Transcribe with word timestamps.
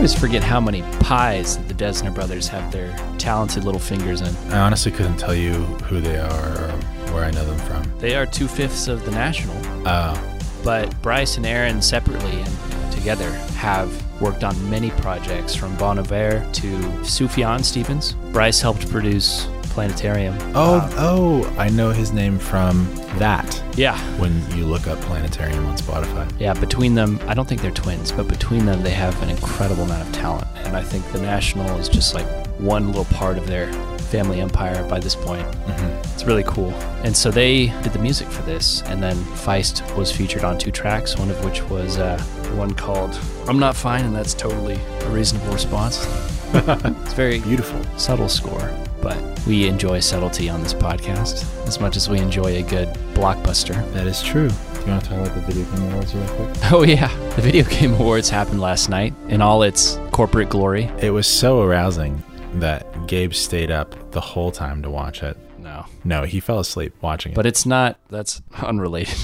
always 0.00 0.18
forget 0.18 0.42
how 0.42 0.58
many 0.58 0.80
pies 1.00 1.58
that 1.58 1.68
the 1.68 1.74
Dessner 1.74 2.14
brothers 2.14 2.48
have 2.48 2.72
their 2.72 2.96
talented 3.18 3.64
little 3.64 3.78
fingers 3.78 4.22
in. 4.22 4.34
I 4.50 4.60
honestly 4.60 4.90
couldn't 4.90 5.18
tell 5.18 5.34
you 5.34 5.52
who 5.84 6.00
they 6.00 6.18
are 6.18 6.48
or 6.58 6.70
where 7.12 7.22
I 7.26 7.30
know 7.32 7.44
them 7.44 7.58
from. 7.58 7.98
They 7.98 8.16
are 8.16 8.24
two 8.24 8.48
fifths 8.48 8.88
of 8.88 9.04
the 9.04 9.10
National, 9.10 9.54
Uh, 9.86 10.18
but 10.64 10.88
Bryce 11.02 11.36
and 11.36 11.44
Aaron 11.44 11.82
separately 11.82 12.40
and 12.40 12.92
together 12.92 13.30
have 13.58 13.90
worked 14.22 14.42
on 14.42 14.70
many 14.70 14.88
projects 14.92 15.54
from 15.54 15.76
Bon 15.76 15.98
Iver 15.98 16.48
to 16.50 16.78
Sufjan 17.02 17.62
Stevens. 17.62 18.14
Bryce 18.32 18.58
helped 18.58 18.88
produce 18.90 19.48
Planetarium. 19.80 20.36
oh, 20.54 20.80
Um, 20.80 20.90
oh, 20.98 21.54
I 21.58 21.70
know 21.70 21.88
his 21.90 22.12
name 22.12 22.38
from 22.38 22.86
that. 23.18 23.62
yeah. 23.76 23.96
When 24.18 24.32
you 24.54 24.66
look 24.66 24.86
up 24.86 25.00
Planetarium 25.00 25.64
on 25.64 25.76
Spotify. 25.78 26.30
Yeah, 26.38 26.52
between 26.52 26.94
them, 26.94 27.18
I 27.26 27.32
don't 27.32 27.48
think 27.48 27.62
they're 27.62 27.70
twins, 27.70 28.12
but 28.12 28.28
between 28.28 28.66
them, 28.66 28.82
they 28.82 28.90
have 28.90 29.20
an 29.22 29.30
incredible 29.30 29.84
amount 29.84 30.06
of 30.06 30.12
talent. 30.14 30.46
And 30.66 30.76
I 30.76 30.82
think 30.82 31.10
the 31.12 31.20
National 31.22 31.78
is 31.78 31.88
just 31.88 32.14
like 32.14 32.26
one 32.58 32.88
little 32.88 33.06
part 33.06 33.38
of 33.38 33.46
their 33.46 33.72
family 34.12 34.42
empire 34.42 34.86
by 34.86 35.00
this 35.00 35.14
point. 35.16 35.46
Mhm. 35.66 36.04
It's 36.12 36.24
really 36.24 36.44
cool. 36.44 36.74
And 37.02 37.16
so 37.16 37.30
they 37.30 37.68
did 37.82 37.94
the 37.94 37.98
music 38.00 38.28
for 38.28 38.42
this, 38.42 38.82
and 38.86 39.02
then 39.02 39.16
Feist 39.46 39.80
was 39.96 40.12
featured 40.12 40.44
on 40.44 40.58
two 40.58 40.70
tracks, 40.70 41.16
one 41.16 41.30
of 41.30 41.42
which 41.42 41.62
was 41.70 41.96
uh, 41.96 42.18
one 42.54 42.74
called 42.74 43.18
I'm 43.48 43.58
Not 43.58 43.74
Fine, 43.76 44.04
and 44.04 44.14
that's 44.14 44.34
totally 44.34 44.78
a 45.00 45.08
reasonable 45.08 45.54
response. 45.54 46.06
it's 46.52 47.14
very 47.14 47.38
Beautiful. 47.40 47.80
subtle 47.96 48.28
score, 48.28 48.70
but 49.02 49.16
we 49.46 49.66
enjoy 49.66 50.00
subtlety 50.00 50.48
on 50.48 50.62
this 50.62 50.74
podcast 50.74 51.44
as 51.66 51.80
much 51.80 51.96
as 51.96 52.08
we 52.08 52.18
enjoy 52.18 52.56
a 52.56 52.62
good 52.62 52.88
blockbuster. 53.14 53.74
That 53.92 54.06
is 54.06 54.22
true. 54.22 54.48
Do 54.48 54.80
you 54.86 54.92
want 54.92 55.04
to 55.04 55.10
talk 55.10 55.18
about 55.26 55.34
the 55.34 55.40
video 55.52 55.64
game 55.74 55.90
awards 55.92 56.14
real 56.14 56.26
quick? 56.28 56.56
Oh, 56.72 56.82
yeah. 56.82 57.14
The 57.36 57.42
Video 57.42 57.64
Game 57.64 57.94
Awards 57.94 58.30
happened 58.30 58.60
last 58.60 58.88
night 58.88 59.12
in 59.28 59.42
all 59.42 59.62
its 59.62 59.98
corporate 60.12 60.48
glory. 60.48 60.84
It 61.00 61.10
was 61.10 61.26
so 61.26 61.62
arousing 61.62 62.22
that 62.54 63.06
Gabe 63.06 63.32
stayed 63.34 63.70
up 63.70 64.12
the 64.12 64.20
whole 64.20 64.50
time 64.50 64.82
to 64.82 64.90
watch 64.90 65.22
it. 65.22 65.36
No. 65.58 65.84
No, 66.04 66.24
he 66.24 66.40
fell 66.40 66.60
asleep 66.60 66.94
watching 67.00 67.32
it. 67.32 67.34
But 67.34 67.46
it's 67.46 67.66
not, 67.66 67.98
that's 68.08 68.40
unrelated. 68.62 69.18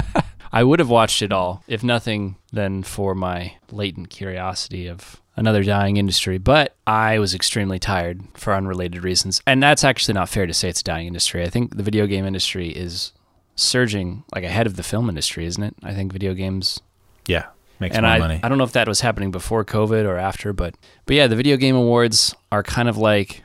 I 0.52 0.64
would 0.64 0.78
have 0.78 0.90
watched 0.90 1.22
it 1.22 1.32
all, 1.32 1.62
if 1.66 1.82
nothing 1.82 2.36
than 2.52 2.82
for 2.82 3.14
my 3.14 3.54
latent 3.70 4.10
curiosity 4.10 4.86
of 4.86 5.20
another 5.36 5.62
dying 5.64 5.96
industry. 5.96 6.38
But 6.38 6.76
I 6.86 7.18
was 7.18 7.34
extremely 7.34 7.78
tired 7.78 8.22
for 8.34 8.54
unrelated 8.54 9.02
reasons. 9.02 9.40
And 9.46 9.62
that's 9.62 9.84
actually 9.84 10.14
not 10.14 10.28
fair 10.28 10.46
to 10.46 10.54
say 10.54 10.68
it's 10.68 10.80
a 10.80 10.84
dying 10.84 11.06
industry. 11.06 11.42
I 11.42 11.48
think 11.48 11.76
the 11.76 11.82
video 11.82 12.06
game 12.06 12.26
industry 12.26 12.68
is 12.68 13.12
surging 13.56 14.24
like 14.34 14.44
ahead 14.44 14.66
of 14.66 14.76
the 14.76 14.82
film 14.82 15.08
industry, 15.08 15.46
isn't 15.46 15.62
it? 15.62 15.74
I 15.82 15.94
think 15.94 16.12
video 16.12 16.34
games 16.34 16.80
yeah, 17.26 17.46
makes 17.80 17.96
and 17.96 18.04
more 18.04 18.14
I, 18.14 18.18
money. 18.18 18.40
I 18.42 18.48
don't 18.48 18.58
know 18.58 18.64
if 18.64 18.72
that 18.72 18.88
was 18.88 19.00
happening 19.00 19.30
before 19.30 19.64
COVID 19.64 20.04
or 20.04 20.16
after, 20.16 20.52
but 20.52 20.74
but 21.06 21.16
yeah, 21.16 21.26
the 21.26 21.36
video 21.36 21.56
game 21.56 21.76
awards 21.76 22.34
are 22.50 22.62
kind 22.62 22.88
of 22.88 22.96
like 22.96 23.42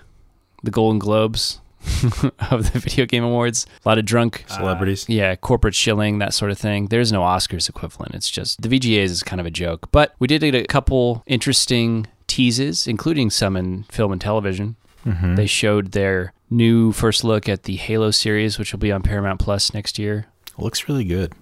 the 0.64 0.72
Golden 0.72 1.00
Globes 1.00 1.60
of 2.52 2.72
the 2.74 2.80
video 2.80 3.06
game 3.06 3.24
awards. 3.24 3.66
A 3.86 3.90
lot 3.90 3.98
of 3.98 4.06
drunk 4.06 4.46
uh, 4.50 4.54
Celebrities. 4.58 5.06
yeah, 5.08 5.36
corporate 5.36 5.76
shilling, 5.76 6.20
that 6.20 6.34
sort 6.34 6.52
of 6.52 6.58
thing. 6.58 6.88
There's 6.88 7.12
no 7.12 7.22
Oscars 7.22 7.70
equivalent. 7.70 8.14
It's 8.16 8.30
just 8.30 8.62
the 8.62 8.70
VGAs 8.70 9.06
is 9.06 9.24
kind 9.24 9.40
of 9.40 9.46
a 9.46 9.52
joke. 9.52 9.90
But 9.92 10.14
we 10.20 10.28
did 10.28 10.42
get 10.42 10.56
a 10.56 10.66
couple 10.66 11.24
interesting 11.26 12.08
teases, 12.28 12.88
including 12.88 13.30
some 13.30 13.56
in 13.58 13.84
film 13.84 14.12
and 14.12 14.22
television. 14.22 14.76
Mhm. 15.06 15.36
They 15.38 15.46
showed 15.48 15.94
their 15.94 16.34
new 16.50 16.92
first 16.92 17.24
look 17.24 17.48
at 17.50 17.64
the 17.64 17.76
Halo 17.78 18.12
series, 18.12 18.60
which 18.60 18.72
will 18.74 18.80
be 18.80 18.92
on 18.92 19.02
Paramount 19.02 19.40
Plus 19.40 19.74
next 19.74 19.98
year. 19.98 20.28
looks 20.58 20.88
really 20.90 21.06
good. 21.06 21.34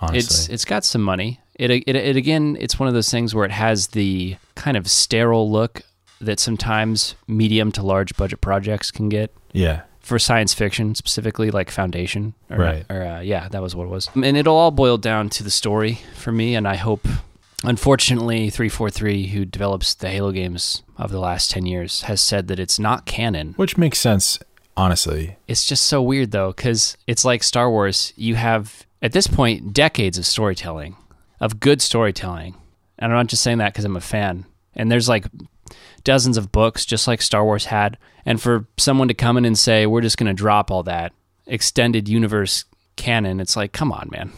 Honestly, 0.00 0.18
It's 0.18 0.48
it's 0.48 0.64
got 0.64 0.84
some 0.84 1.02
money. 1.02 1.40
It, 1.56 1.70
it 1.70 1.88
it 1.94 2.16
again, 2.16 2.56
it's 2.58 2.78
one 2.78 2.88
of 2.88 2.94
those 2.94 3.10
things 3.10 3.34
where 3.34 3.44
it 3.44 3.50
has 3.50 3.88
the 3.88 4.36
kind 4.54 4.76
of 4.78 4.90
sterile 4.90 5.50
look 5.50 5.82
that 6.20 6.38
sometimes 6.38 7.14
medium 7.26 7.72
to 7.72 7.82
large 7.82 8.16
budget 8.16 8.40
projects 8.40 8.90
can 8.90 9.08
get 9.08 9.34
yeah, 9.52 9.82
for 10.00 10.18
science 10.18 10.54
fiction 10.54 10.94
specifically, 10.94 11.50
like 11.50 11.70
Foundation. 11.70 12.34
Or, 12.50 12.58
Right. 12.58 12.86
Or 12.90 13.02
uh, 13.02 13.20
yeah, 13.20 13.48
that 13.48 13.62
was 13.62 13.74
what 13.74 13.84
it 13.84 13.90
was. 13.90 14.08
And 14.14 14.36
it'll 14.36 14.56
all 14.56 14.70
boil 14.70 14.98
down 14.98 15.28
to 15.30 15.42
the 15.42 15.50
story 15.50 16.00
for 16.14 16.32
me. 16.32 16.54
And 16.54 16.66
I 16.68 16.76
hope, 16.76 17.06
unfortunately, 17.64 18.50
three 18.50 18.68
four 18.68 18.90
three, 18.90 19.28
who 19.28 19.44
develops 19.44 19.94
the 19.94 20.08
Halo 20.08 20.32
games 20.32 20.82
of 20.96 21.10
the 21.10 21.20
last 21.20 21.50
ten 21.50 21.66
years, 21.66 22.02
has 22.02 22.20
said 22.20 22.48
that 22.48 22.58
it's 22.60 22.78
not 22.78 23.06
canon. 23.06 23.54
which 23.56 23.76
makes 23.76 23.98
sense. 23.98 24.38
Honestly, 24.76 25.36
It's 25.46 25.66
just 25.66 25.84
so 25.86 26.00
weird 26.00 26.30
though, 26.30 26.52
because 26.52 26.96
it's 27.06 27.24
like 27.24 27.42
Star 27.42 27.70
Wars. 27.70 28.14
You 28.16 28.36
have 28.36 28.86
at 29.02 29.12
this 29.12 29.26
point 29.26 29.74
decades 29.74 30.16
of 30.16 30.24
storytelling, 30.24 30.96
of 31.38 31.60
good 31.60 31.82
storytelling, 31.82 32.54
and 32.98 33.12
I'm 33.12 33.18
not 33.18 33.26
just 33.26 33.42
saying 33.42 33.58
that 33.58 33.72
because 33.72 33.84
I'm 33.84 33.96
a 33.96 34.00
fan. 34.00 34.46
And 34.74 34.90
there's 34.90 35.08
like 35.08 35.26
dozens 36.04 36.36
of 36.36 36.52
books, 36.52 36.84
just 36.84 37.06
like 37.06 37.22
Star 37.22 37.44
Wars 37.44 37.66
had. 37.66 37.98
And 38.24 38.40
for 38.40 38.66
someone 38.76 39.08
to 39.08 39.14
come 39.14 39.36
in 39.36 39.44
and 39.44 39.58
say 39.58 39.86
we're 39.86 40.00
just 40.00 40.18
going 40.18 40.28
to 40.28 40.34
drop 40.34 40.70
all 40.70 40.82
that 40.84 41.12
extended 41.46 42.08
universe 42.08 42.64
canon, 42.96 43.40
it's 43.40 43.56
like, 43.56 43.72
come 43.72 43.92
on, 43.92 44.08
man. 44.10 44.32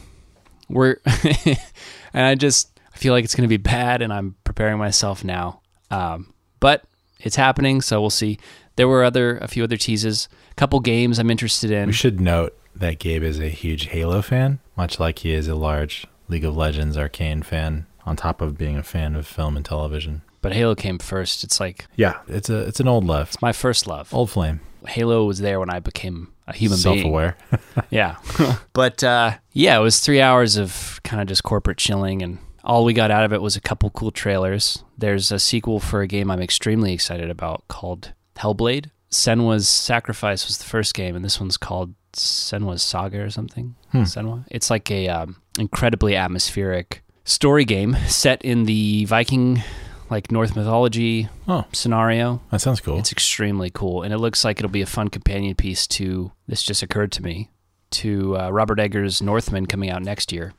We're 0.68 0.96
and 1.44 2.26
I 2.26 2.34
just 2.34 2.80
I 2.94 2.98
feel 2.98 3.12
like 3.12 3.24
it's 3.24 3.34
going 3.34 3.48
to 3.48 3.48
be 3.48 3.56
bad, 3.58 4.02
and 4.02 4.12
I'm 4.12 4.36
preparing 4.44 4.78
myself 4.78 5.24
now. 5.24 5.60
Um, 5.90 6.32
but 6.60 6.84
it's 7.20 7.36
happening, 7.36 7.80
so 7.80 8.00
we'll 8.00 8.10
see. 8.10 8.38
There 8.76 8.88
were 8.88 9.04
other 9.04 9.38
a 9.38 9.48
few 9.48 9.64
other 9.64 9.76
teases, 9.76 10.28
a 10.50 10.54
couple 10.54 10.80
games 10.80 11.18
I'm 11.18 11.30
interested 11.30 11.70
in. 11.70 11.88
we 11.88 11.92
should 11.92 12.20
note 12.20 12.56
that 12.74 12.98
Gabe 12.98 13.22
is 13.22 13.38
a 13.38 13.48
huge 13.48 13.88
Halo 13.88 14.22
fan, 14.22 14.60
much 14.76 14.98
like 14.98 15.20
he 15.20 15.32
is 15.32 15.48
a 15.48 15.54
large 15.54 16.06
League 16.28 16.44
of 16.44 16.56
Legends 16.56 16.96
arcane 16.96 17.42
fan. 17.42 17.86
On 18.04 18.16
top 18.16 18.40
of 18.40 18.58
being 18.58 18.76
a 18.76 18.82
fan 18.82 19.14
of 19.14 19.28
film 19.28 19.56
and 19.56 19.64
television. 19.64 20.22
But 20.42 20.52
Halo 20.52 20.74
came 20.74 20.98
first. 20.98 21.44
It's 21.44 21.58
like 21.60 21.86
Yeah, 21.96 22.18
it's 22.28 22.50
a 22.50 22.58
it's 22.68 22.80
an 22.80 22.88
old 22.88 23.04
love, 23.04 23.28
it's 23.28 23.40
my 23.42 23.52
first 23.52 23.86
love. 23.86 24.12
old 24.12 24.30
flame, 24.30 24.60
Halo 24.86 25.24
was 25.24 25.38
there 25.38 25.58
when 25.60 25.70
I 25.70 25.78
became 25.80 26.32
a 26.46 26.52
human 26.52 26.76
being. 26.82 26.98
self-aware. 26.98 27.36
Yeah. 27.90 28.16
but 28.74 29.02
uh, 29.04 29.38
yeah, 29.52 29.78
it 29.78 29.80
was 29.82 30.00
three 30.00 30.20
hours 30.20 30.56
of 30.56 31.00
kind 31.04 31.22
of 31.22 31.28
just 31.28 31.42
corporate 31.44 31.78
chilling, 31.78 32.20
and 32.22 32.38
all 32.64 32.84
we 32.84 32.92
got 32.92 33.10
out 33.10 33.24
of 33.24 33.32
it 33.32 33.40
was 33.40 33.56
a 33.56 33.60
couple 33.60 33.88
cool 33.90 34.10
trailers. 34.10 34.82
There's 34.98 35.30
a 35.32 35.38
sequel 35.38 35.78
for 35.80 36.00
a 36.02 36.06
game 36.06 36.30
I'm 36.30 36.40
extremely 36.42 36.92
excited 36.92 37.30
about 37.30 37.66
called 37.68 38.12
Hellblade. 38.36 38.90
Senua's 39.10 39.68
Sacrifice 39.68 40.46
was 40.46 40.58
the 40.58 40.64
first 40.64 40.94
game, 40.94 41.14
and 41.14 41.24
this 41.24 41.38
one's 41.38 41.56
called 41.58 41.94
Senua's 42.14 42.82
Saga 42.82 43.20
or 43.20 43.30
something. 43.30 43.74
Hmm. 43.90 44.02
Senua. 44.02 44.44
It's 44.50 44.70
like 44.70 44.90
a 44.90 45.08
um, 45.08 45.36
incredibly 45.58 46.16
atmospheric 46.16 47.02
story 47.24 47.64
game 47.64 47.94
set 48.08 48.42
in 48.42 48.64
the 48.64 49.04
Viking, 49.04 49.62
like 50.12 50.30
North 50.30 50.54
mythology 50.54 51.28
Oh, 51.48 51.64
scenario. 51.72 52.40
that 52.50 52.60
sounds 52.60 52.80
cool. 52.80 52.98
It's 52.98 53.10
extremely 53.10 53.70
cool, 53.70 54.02
and 54.02 54.14
it 54.14 54.18
looks 54.18 54.44
like 54.44 54.58
it'll 54.60 54.70
be 54.70 54.82
a 54.82 54.86
fun 54.86 55.08
companion 55.08 55.54
piece 55.56 55.86
to. 55.88 56.30
This 56.46 56.62
just 56.62 56.82
occurred 56.82 57.10
to 57.12 57.22
me 57.22 57.50
to 57.92 58.38
uh, 58.38 58.50
Robert 58.50 58.78
Eggers' 58.78 59.20
Northman 59.20 59.66
coming 59.66 59.90
out 59.90 60.02
next 60.02 60.30
year. 60.32 60.52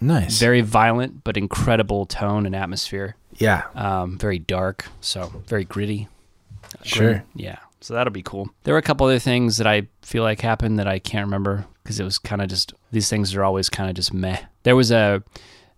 nice. 0.00 0.38
Very 0.40 0.60
violent, 0.60 1.22
but 1.24 1.36
incredible 1.36 2.04
tone 2.06 2.44
and 2.46 2.54
atmosphere. 2.56 3.14
yeah, 3.36 3.64
Um, 3.74 4.18
very 4.18 4.38
dark, 4.38 4.86
so 5.00 5.42
very 5.46 5.64
gritty. 5.64 6.08
Sure. 6.82 7.12
Grim. 7.12 7.22
Yeah. 7.36 7.58
So 7.80 7.94
that'll 7.94 8.12
be 8.12 8.22
cool. 8.22 8.50
There 8.64 8.74
were 8.74 8.78
a 8.78 8.82
couple 8.82 9.06
other 9.06 9.18
things 9.20 9.56
that 9.58 9.66
I 9.66 9.86
feel 10.02 10.22
like 10.24 10.40
happened 10.40 10.78
that 10.80 10.88
I 10.88 10.98
can't 10.98 11.24
remember 11.26 11.64
because 11.82 12.00
it 12.00 12.04
was 12.04 12.18
kind 12.18 12.42
of 12.42 12.48
just 12.48 12.72
these 12.90 13.08
things 13.08 13.34
are 13.34 13.44
always 13.44 13.68
kind 13.70 13.88
of 13.88 13.94
just 13.96 14.12
meh. 14.12 14.38
There 14.64 14.74
was 14.76 14.90
a 14.90 15.22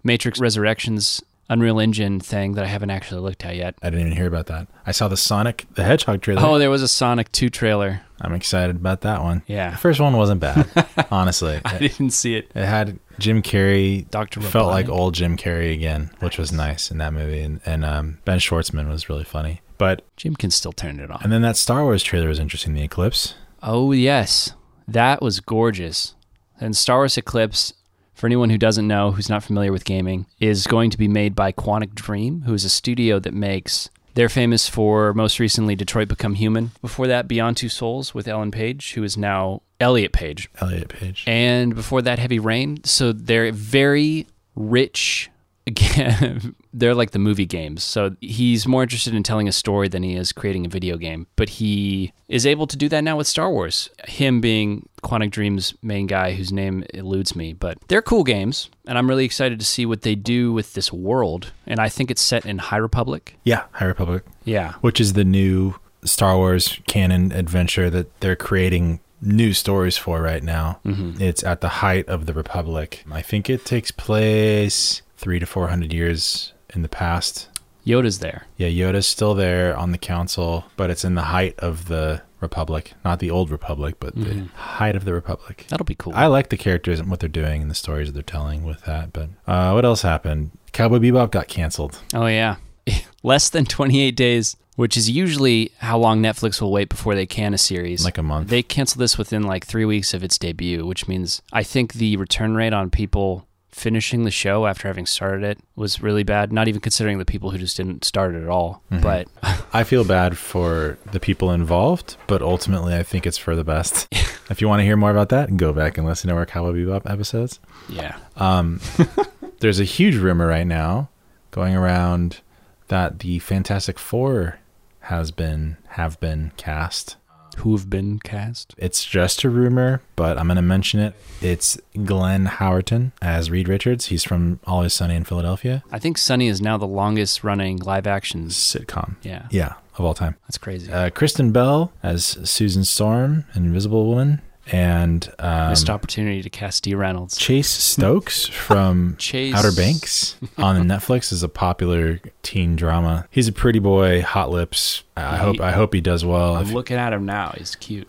Matrix 0.02 0.40
Resurrections 0.40 1.22
Unreal 1.50 1.78
Engine 1.80 2.20
thing 2.20 2.52
that 2.54 2.64
I 2.64 2.68
haven't 2.68 2.88
actually 2.90 3.20
looked 3.20 3.44
at 3.44 3.56
yet. 3.56 3.74
I 3.82 3.90
didn't 3.90 4.06
even 4.06 4.16
hear 4.16 4.26
about 4.26 4.46
that. 4.46 4.68
I 4.86 4.92
saw 4.92 5.08
the 5.08 5.16
Sonic 5.18 5.66
the 5.74 5.84
Hedgehog 5.84 6.22
trailer. 6.22 6.40
Oh, 6.42 6.58
there 6.58 6.70
was 6.70 6.80
a 6.80 6.88
Sonic 6.88 7.30
2 7.32 7.50
trailer. 7.50 8.00
I'm 8.22 8.32
excited 8.34 8.76
about 8.76 9.02
that 9.02 9.22
one. 9.22 9.42
Yeah. 9.46 9.72
The 9.72 9.76
first 9.76 10.00
one 10.00 10.16
wasn't 10.16 10.40
bad, 10.40 10.68
honestly. 11.10 11.60
I 11.64 11.76
It, 11.76 11.80
didn't 11.80 12.10
see 12.12 12.36
it. 12.36 12.50
it 12.54 12.64
had 12.64 12.98
Jim 13.18 13.42
Carrey. 13.42 14.08
Dr. 14.10 14.40
Felt 14.40 14.68
like 14.68 14.88
old 14.88 15.14
Jim 15.14 15.36
Carrey 15.36 15.74
again, 15.74 16.10
which 16.20 16.38
was 16.38 16.52
nice 16.52 16.90
in 16.90 16.98
that 16.98 17.12
movie, 17.12 17.40
and, 17.40 17.60
and 17.66 17.84
um, 17.84 18.18
Ben 18.24 18.38
Schwartzman 18.38 18.88
was 18.88 19.08
really 19.08 19.24
funny. 19.24 19.60
But 19.76 20.02
Jim 20.16 20.36
can 20.36 20.50
still 20.50 20.72
turn 20.72 21.00
it 21.00 21.10
on. 21.10 21.20
and 21.22 21.32
then 21.32 21.42
that 21.42 21.56
Star 21.56 21.82
Wars 21.84 22.02
trailer 22.02 22.28
was 22.28 22.38
interesting. 22.38 22.74
The 22.74 22.82
Eclipse. 22.82 23.34
Oh, 23.62 23.92
yes. 23.92 24.52
That 24.86 25.20
was 25.22 25.40
gorgeous. 25.40 26.14
And 26.60 26.76
Star 26.76 26.98
Wars 26.98 27.16
Eclipse, 27.16 27.72
for 28.20 28.26
anyone 28.26 28.50
who 28.50 28.58
doesn't 28.58 28.86
know, 28.86 29.12
who's 29.12 29.30
not 29.30 29.42
familiar 29.42 29.72
with 29.72 29.86
gaming, 29.86 30.26
is 30.38 30.66
going 30.66 30.90
to 30.90 30.98
be 30.98 31.08
made 31.08 31.34
by 31.34 31.52
Quantic 31.52 31.94
Dream, 31.94 32.42
who 32.42 32.52
is 32.52 32.66
a 32.66 32.68
studio 32.68 33.18
that 33.18 33.32
makes. 33.32 33.88
They're 34.12 34.28
famous 34.28 34.68
for 34.68 35.14
most 35.14 35.38
recently 35.38 35.74
Detroit 35.74 36.08
Become 36.08 36.34
Human. 36.34 36.72
Before 36.82 37.06
that, 37.06 37.28
Beyond 37.28 37.56
Two 37.56 37.70
Souls 37.70 38.14
with 38.14 38.28
Ellen 38.28 38.50
Page, 38.50 38.92
who 38.92 39.02
is 39.04 39.16
now 39.16 39.62
Elliot 39.80 40.12
Page. 40.12 40.50
Elliot 40.60 40.90
Page. 40.90 41.24
And 41.26 41.74
before 41.74 42.02
that, 42.02 42.18
Heavy 42.18 42.38
Rain. 42.38 42.84
So 42.84 43.12
they're 43.14 43.52
very 43.52 44.26
rich, 44.54 45.30
again, 45.66 46.54
they're 46.72 46.94
like 46.94 47.10
the 47.10 47.18
movie 47.18 47.46
games. 47.46 47.82
So 47.82 48.14
he's 48.20 48.66
more 48.66 48.82
interested 48.82 49.14
in 49.14 49.22
telling 49.22 49.48
a 49.48 49.52
story 49.52 49.88
than 49.88 50.02
he 50.02 50.14
is 50.14 50.32
creating 50.32 50.66
a 50.66 50.68
video 50.68 50.96
game. 50.96 51.26
But 51.36 51.48
he 51.48 52.12
is 52.28 52.46
able 52.46 52.66
to 52.68 52.76
do 52.76 52.88
that 52.90 53.02
now 53.02 53.16
with 53.16 53.26
Star 53.26 53.50
Wars. 53.50 53.90
Him 54.06 54.40
being 54.40 54.88
Quantic 55.02 55.30
Dream's 55.30 55.74
main 55.82 56.06
guy, 56.06 56.34
whose 56.34 56.52
name 56.52 56.84
eludes 56.94 57.34
me. 57.34 57.52
But 57.52 57.78
they're 57.88 58.02
cool 58.02 58.22
games, 58.24 58.70
and 58.86 58.96
I'm 58.98 59.08
really 59.08 59.24
excited 59.24 59.58
to 59.60 59.66
see 59.66 59.84
what 59.86 60.02
they 60.02 60.14
do 60.14 60.52
with 60.52 60.74
this 60.74 60.92
world. 60.92 61.52
And 61.66 61.80
I 61.80 61.88
think 61.88 62.10
it's 62.10 62.22
set 62.22 62.46
in 62.46 62.58
High 62.58 62.76
Republic. 62.76 63.36
Yeah, 63.44 63.64
High 63.72 63.86
Republic, 63.86 64.24
Yeah. 64.44 64.74
which 64.80 65.00
is 65.00 65.14
the 65.14 65.24
new 65.24 65.74
Star 66.04 66.36
Wars 66.36 66.78
canon 66.86 67.32
adventure 67.32 67.90
that 67.90 68.20
they're 68.20 68.36
creating 68.36 69.00
new 69.22 69.52
stories 69.52 69.96
for 69.98 70.22
right 70.22 70.42
now. 70.42 70.80
Mm-hmm. 70.86 71.20
It's 71.20 71.44
at 71.44 71.60
the 71.60 71.68
height 71.68 72.08
of 72.08 72.26
the 72.26 72.32
Republic. 72.32 73.04
I 73.10 73.20
think 73.22 73.50
it 73.50 73.64
takes 73.66 73.90
place 73.90 75.02
three 75.18 75.38
to 75.38 75.44
four 75.46 75.68
hundred 75.68 75.92
years 75.92 76.54
in 76.74 76.82
the 76.82 76.88
past. 76.88 77.48
Yoda's 77.86 78.18
there. 78.18 78.46
Yeah, 78.56 78.68
Yoda's 78.68 79.06
still 79.06 79.34
there 79.34 79.76
on 79.76 79.90
the 79.92 79.98
council, 79.98 80.66
but 80.76 80.90
it's 80.90 81.04
in 81.04 81.14
the 81.14 81.22
height 81.22 81.58
of 81.58 81.88
the 81.88 82.22
Republic, 82.40 82.92
not 83.04 83.18
the 83.20 83.30
old 83.30 83.50
Republic, 83.50 83.96
but 84.00 84.14
the 84.14 84.20
Mhm. 84.30 84.50
height 84.52 84.96
of 84.96 85.04
the 85.04 85.12
Republic. 85.14 85.66
That'll 85.68 85.84
be 85.84 85.94
cool. 85.94 86.12
I 86.14 86.26
like 86.26 86.48
the 86.50 86.56
characters 86.56 86.98
and 87.00 87.10
what 87.10 87.20
they're 87.20 87.28
doing 87.28 87.62
and 87.62 87.70
the 87.70 87.74
stories 87.74 88.08
that 88.08 88.12
they're 88.12 88.22
telling 88.22 88.64
with 88.64 88.82
that. 88.84 89.12
But 89.12 89.28
uh, 89.46 89.72
what 89.72 89.84
else 89.84 90.02
happened? 90.02 90.50
Cowboy 90.72 90.98
Bebop 90.98 91.30
got 91.30 91.48
canceled. 91.48 91.98
Oh 92.14 92.26
yeah, 92.26 92.56
less 93.22 93.50
than 93.50 93.64
28 93.66 94.16
days, 94.16 94.56
which 94.76 94.96
is 94.96 95.10
usually 95.10 95.72
how 95.78 95.98
long 95.98 96.22
Netflix 96.22 96.60
will 96.62 96.72
wait 96.72 96.88
before 96.88 97.14
they 97.14 97.26
can 97.26 97.52
a 97.52 97.58
series. 97.58 98.04
Like 98.04 98.18
a 98.18 98.22
month. 98.22 98.48
They 98.48 98.62
canceled 98.62 99.00
this 99.02 99.18
within 99.18 99.42
like 99.42 99.66
three 99.66 99.84
weeks 99.84 100.14
of 100.14 100.22
its 100.24 100.38
debut, 100.38 100.86
which 100.86 101.08
means 101.08 101.42
I 101.52 101.62
think 101.62 101.94
the 101.94 102.16
return 102.16 102.54
rate 102.54 102.72
on 102.72 102.88
people 102.90 103.46
finishing 103.80 104.24
the 104.24 104.30
show 104.30 104.66
after 104.66 104.86
having 104.88 105.06
started 105.06 105.42
it 105.42 105.58
was 105.74 106.02
really 106.02 106.22
bad. 106.22 106.52
Not 106.52 106.68
even 106.68 106.80
considering 106.80 107.18
the 107.18 107.24
people 107.24 107.50
who 107.50 107.58
just 107.58 107.76
didn't 107.76 108.04
start 108.04 108.34
it 108.34 108.42
at 108.42 108.48
all. 108.48 108.82
Mhm. 108.92 109.00
But 109.02 109.28
I 109.72 109.84
feel 109.84 110.04
bad 110.04 110.36
for 110.36 110.98
the 111.12 111.20
people 111.20 111.50
involved, 111.50 112.16
but 112.26 112.42
ultimately 112.42 112.94
I 112.94 113.02
think 113.02 113.26
it's 113.26 113.38
for 113.38 113.56
the 113.56 113.64
best. 113.64 114.06
if 114.50 114.60
you 114.60 114.68
want 114.68 114.80
to 114.80 114.84
hear 114.84 114.96
more 114.96 115.10
about 115.10 115.30
that, 115.30 115.56
go 115.56 115.72
back 115.72 115.96
and 115.98 116.06
listen 116.06 116.28
to 116.28 116.36
our 116.36 116.46
Cowboy 116.46 116.72
Bebop 116.74 117.10
episodes. 117.10 117.58
yeah, 117.88 118.16
Um, 118.36 118.80
there's 119.60 119.80
a 119.80 119.84
huge 119.84 120.16
rumor 120.16 120.46
right 120.46 120.66
now 120.66 121.08
going 121.50 121.74
around 121.74 122.40
that 122.88 123.20
the 123.20 123.38
Fantastic 123.38 123.98
Four 123.98 124.58
has 125.04 125.30
been 125.30 125.76
have 125.88 126.20
been 126.20 126.52
cast. 126.56 127.16
Who've 127.60 127.88
been 127.88 128.18
cast? 128.18 128.74
It's 128.76 129.04
just 129.04 129.44
a 129.44 129.50
rumor, 129.50 130.02
but 130.16 130.38
I'm 130.38 130.46
going 130.46 130.56
to 130.56 130.62
mention 130.62 131.00
it. 131.00 131.14
It's 131.40 131.78
Glenn 132.04 132.46
Howerton 132.46 133.12
as 133.22 133.50
Reed 133.50 133.68
Richards. 133.68 134.06
He's 134.06 134.24
from 134.24 134.60
Always 134.66 134.92
Sunny 134.92 135.14
in 135.14 135.24
Philadelphia 135.24 135.82
I 135.90 135.98
think 135.98 136.18
Sunny 136.18 136.48
is 136.48 136.60
now 136.60 136.76
the 136.76 136.86
longest 136.86 137.42
running 137.44 137.78
live 137.78 138.06
action 138.06 138.48
sitcom. 138.48 139.16
Yeah, 139.22 139.46
Yeah, 139.50 139.74
of 139.98 140.04
all 140.04 140.14
time. 140.14 140.36
that's 140.46 140.58
crazy. 140.58 140.92
Uh, 140.92 141.10
Kristen 141.10 141.52
Bell 141.52 141.92
as 142.02 142.24
Susan 142.48 142.84
Storm, 142.84 143.44
Invisible 143.54 144.06
Woman, 144.06 144.40
and 144.72 145.32
um, 145.38 145.70
Missed 145.70 145.90
opportunity 145.90 146.42
to 146.42 146.50
cast 146.50 146.84
Dee 146.84 146.94
Reynolds. 146.94 147.36
Chase 147.36 147.68
Stokes 147.68 148.46
from 148.46 149.16
Chase 149.18 149.54
Outer 149.54 149.72
Banks 149.72 150.36
on 150.58 150.76
Netflix 150.88 151.32
is 151.32 151.42
a 151.42 151.48
popular 151.48 152.20
teen 152.42 152.76
drama. 152.76 153.26
He's 153.30 153.48
a 153.48 153.52
pretty 153.52 153.78
boy, 153.78 154.22
hot 154.22 154.50
lips. 154.50 155.02
I 155.16 155.36
He- 155.36 155.42
hope 155.42 155.60
I 155.60 155.72
hope 155.72 155.92
he 155.94 156.00
does 156.00 156.24
well. 156.24 156.56
I'm 156.56 156.72
looking 156.72 156.96
at 156.96 157.12
him 157.12 157.24
now. 157.26 157.52
He's 157.56 157.74
cute. 157.76 158.08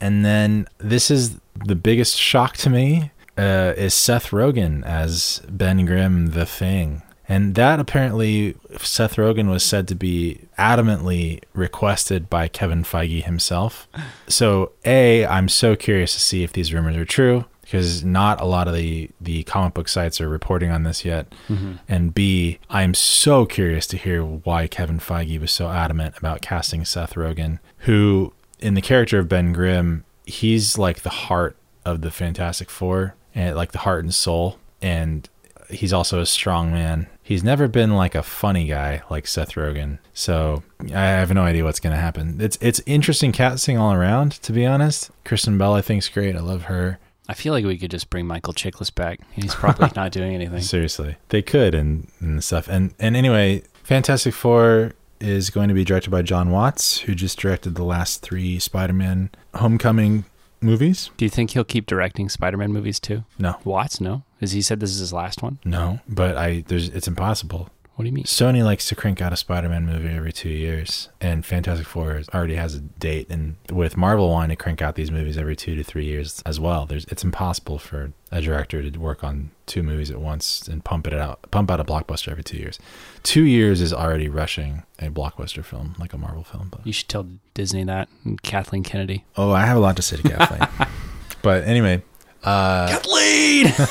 and 0.00 0.24
then 0.24 0.66
this 0.78 1.10
is 1.10 1.36
the 1.66 1.74
biggest 1.76 2.16
shock 2.16 2.56
to 2.58 2.70
me 2.70 3.10
uh, 3.36 3.74
is 3.76 3.94
Seth 3.94 4.30
Rogen 4.30 4.84
as 4.84 5.42
Ben 5.48 5.84
Grimm 5.86 6.28
the 6.30 6.46
Thing. 6.46 7.02
And 7.30 7.54
that 7.56 7.78
apparently 7.78 8.56
Seth 8.78 9.16
Rogen 9.16 9.50
was 9.50 9.62
said 9.62 9.86
to 9.88 9.94
be 9.94 10.40
adamantly 10.58 11.42
requested 11.54 12.28
by 12.28 12.48
Kevin 12.48 12.82
Feige 12.82 13.24
himself. 13.24 13.88
So 14.26 14.72
A, 14.84 15.24
I'm 15.26 15.48
so 15.48 15.76
curious 15.76 16.14
to 16.14 16.20
see 16.20 16.42
if 16.42 16.52
these 16.52 16.72
rumors 16.74 16.96
are 16.96 17.04
true 17.04 17.44
because 17.68 18.02
not 18.02 18.40
a 18.40 18.46
lot 18.46 18.66
of 18.66 18.74
the 18.74 19.10
the 19.20 19.42
comic 19.42 19.74
book 19.74 19.88
sites 19.88 20.22
are 20.22 20.28
reporting 20.28 20.70
on 20.70 20.84
this 20.84 21.04
yet. 21.04 21.30
Mm-hmm. 21.48 21.74
And 21.86 22.14
B, 22.14 22.58
I'm 22.70 22.94
so 22.94 23.44
curious 23.44 23.86
to 23.88 23.98
hear 23.98 24.24
why 24.24 24.66
Kevin 24.66 24.98
Feige 24.98 25.38
was 25.38 25.52
so 25.52 25.68
adamant 25.68 26.16
about 26.16 26.40
casting 26.40 26.84
Seth 26.86 27.14
Rogen, 27.14 27.58
who, 27.78 28.32
in 28.58 28.72
the 28.72 28.80
character 28.80 29.18
of 29.18 29.28
Ben 29.28 29.52
Grimm, 29.52 30.04
he's 30.24 30.78
like 30.78 31.02
the 31.02 31.10
heart 31.10 31.56
of 31.84 32.00
the 32.00 32.10
Fantastic 32.10 32.70
Four, 32.70 33.14
and 33.34 33.54
like 33.54 33.72
the 33.72 33.78
heart 33.78 34.02
and 34.02 34.14
soul. 34.14 34.58
And 34.80 35.28
he's 35.70 35.92
also 35.92 36.20
a 36.20 36.26
strong 36.26 36.72
man. 36.72 37.06
He's 37.22 37.44
never 37.44 37.68
been 37.68 37.94
like 37.94 38.14
a 38.14 38.22
funny 38.22 38.66
guy 38.66 39.02
like 39.10 39.26
Seth 39.26 39.52
Rogen. 39.52 39.98
So 40.14 40.62
I 40.80 41.02
have 41.02 41.32
no 41.32 41.42
idea 41.42 41.64
what's 41.64 41.80
going 41.80 41.94
to 41.94 42.00
happen. 42.00 42.40
It's 42.40 42.58
it's 42.60 42.80
interesting 42.86 43.32
casting 43.32 43.78
all 43.78 43.92
around, 43.92 44.32
to 44.42 44.52
be 44.52 44.66
honest. 44.66 45.10
Kristen 45.24 45.58
Bell, 45.58 45.74
I 45.74 45.82
think, 45.82 46.02
is 46.02 46.08
great. 46.08 46.36
I 46.36 46.40
love 46.40 46.64
her. 46.64 46.98
I 47.28 47.34
feel 47.34 47.52
like 47.52 47.64
we 47.66 47.76
could 47.76 47.90
just 47.90 48.08
bring 48.08 48.26
Michael 48.26 48.54
Chiklis 48.54 48.94
back. 48.94 49.20
He's 49.32 49.54
probably 49.54 49.90
not 49.94 50.12
doing 50.12 50.34
anything. 50.34 50.60
Seriously, 50.62 51.16
they 51.28 51.42
could 51.42 51.74
and 51.74 52.08
and 52.20 52.42
stuff. 52.42 52.68
And 52.68 52.94
and 52.98 53.16
anyway, 53.16 53.62
Fantastic 53.82 54.32
Four 54.34 54.94
is 55.20 55.50
going 55.50 55.68
to 55.68 55.74
be 55.74 55.84
directed 55.84 56.10
by 56.10 56.22
John 56.22 56.50
Watts, 56.50 57.00
who 57.00 57.14
just 57.14 57.38
directed 57.38 57.74
the 57.74 57.84
last 57.84 58.22
three 58.22 58.58
Spider-Man 58.58 59.30
Homecoming 59.54 60.24
movies. 60.60 61.10
Do 61.16 61.24
you 61.24 61.28
think 61.28 61.50
he'll 61.50 61.64
keep 61.64 61.86
directing 61.86 62.28
Spider-Man 62.28 62.72
movies 62.72 63.00
too? 63.00 63.24
No, 63.38 63.56
Watts, 63.64 64.00
no, 64.00 64.22
because 64.38 64.52
he 64.52 64.62
said 64.62 64.80
this 64.80 64.90
is 64.90 65.00
his 65.00 65.12
last 65.12 65.42
one. 65.42 65.58
no, 65.64 66.00
but 66.08 66.36
I 66.36 66.64
there's 66.68 66.88
it's 66.88 67.08
impossible. 67.08 67.70
What 67.96 68.04
do 68.04 68.10
you 68.10 68.14
mean? 68.14 68.26
Sony 68.26 68.62
likes 68.64 68.86
to 68.90 68.94
crank 68.94 69.20
out 69.20 69.32
a 69.32 69.36
Spider-Man 69.36 69.84
movie 69.84 70.08
every 70.14 70.32
two 70.32 70.50
years, 70.50 71.08
and 71.20 71.44
Fantastic 71.44 71.84
Four 71.84 72.22
already 72.32 72.54
has 72.54 72.76
a 72.76 72.80
date. 72.80 73.26
And 73.28 73.56
with 73.72 73.96
Marvel 73.96 74.30
wanting 74.30 74.56
to 74.56 74.62
crank 74.62 74.80
out 74.80 74.94
these 74.94 75.10
movies 75.10 75.36
every 75.36 75.56
two 75.56 75.74
to 75.74 75.82
three 75.82 76.04
years 76.04 76.40
as 76.46 76.60
well, 76.60 76.86
there's 76.86 77.06
it's 77.06 77.24
impossible 77.24 77.76
for 77.76 78.12
a 78.30 78.40
director 78.40 78.88
to 78.88 78.98
work 79.00 79.24
on 79.24 79.50
two 79.66 79.82
movies 79.82 80.12
at 80.12 80.20
once 80.20 80.68
and 80.68 80.84
pump 80.84 81.08
it 81.08 81.12
out, 81.14 81.42
pump 81.50 81.72
out 81.72 81.80
a 81.80 81.84
blockbuster 81.84 82.28
every 82.28 82.44
two 82.44 82.58
years. 82.58 82.78
Two 83.24 83.42
years 83.42 83.80
is 83.80 83.92
already 83.92 84.28
rushing 84.28 84.84
a 85.00 85.08
blockbuster 85.10 85.64
film 85.64 85.96
like 85.98 86.12
a 86.12 86.18
Marvel 86.18 86.44
film. 86.44 86.68
But 86.70 86.86
You 86.86 86.92
should 86.92 87.08
tell 87.08 87.26
Disney 87.54 87.82
that. 87.82 88.08
And 88.24 88.40
Kathleen 88.44 88.84
Kennedy. 88.84 89.24
oh, 89.36 89.50
I 89.50 89.66
have 89.66 89.76
a 89.76 89.80
lot 89.80 89.96
to 89.96 90.02
say 90.02 90.18
to 90.18 90.22
Kathleen. 90.22 90.88
but 91.42 91.64
anyway, 91.64 92.04
uh, 92.44 92.86
Kathleen. 92.90 93.72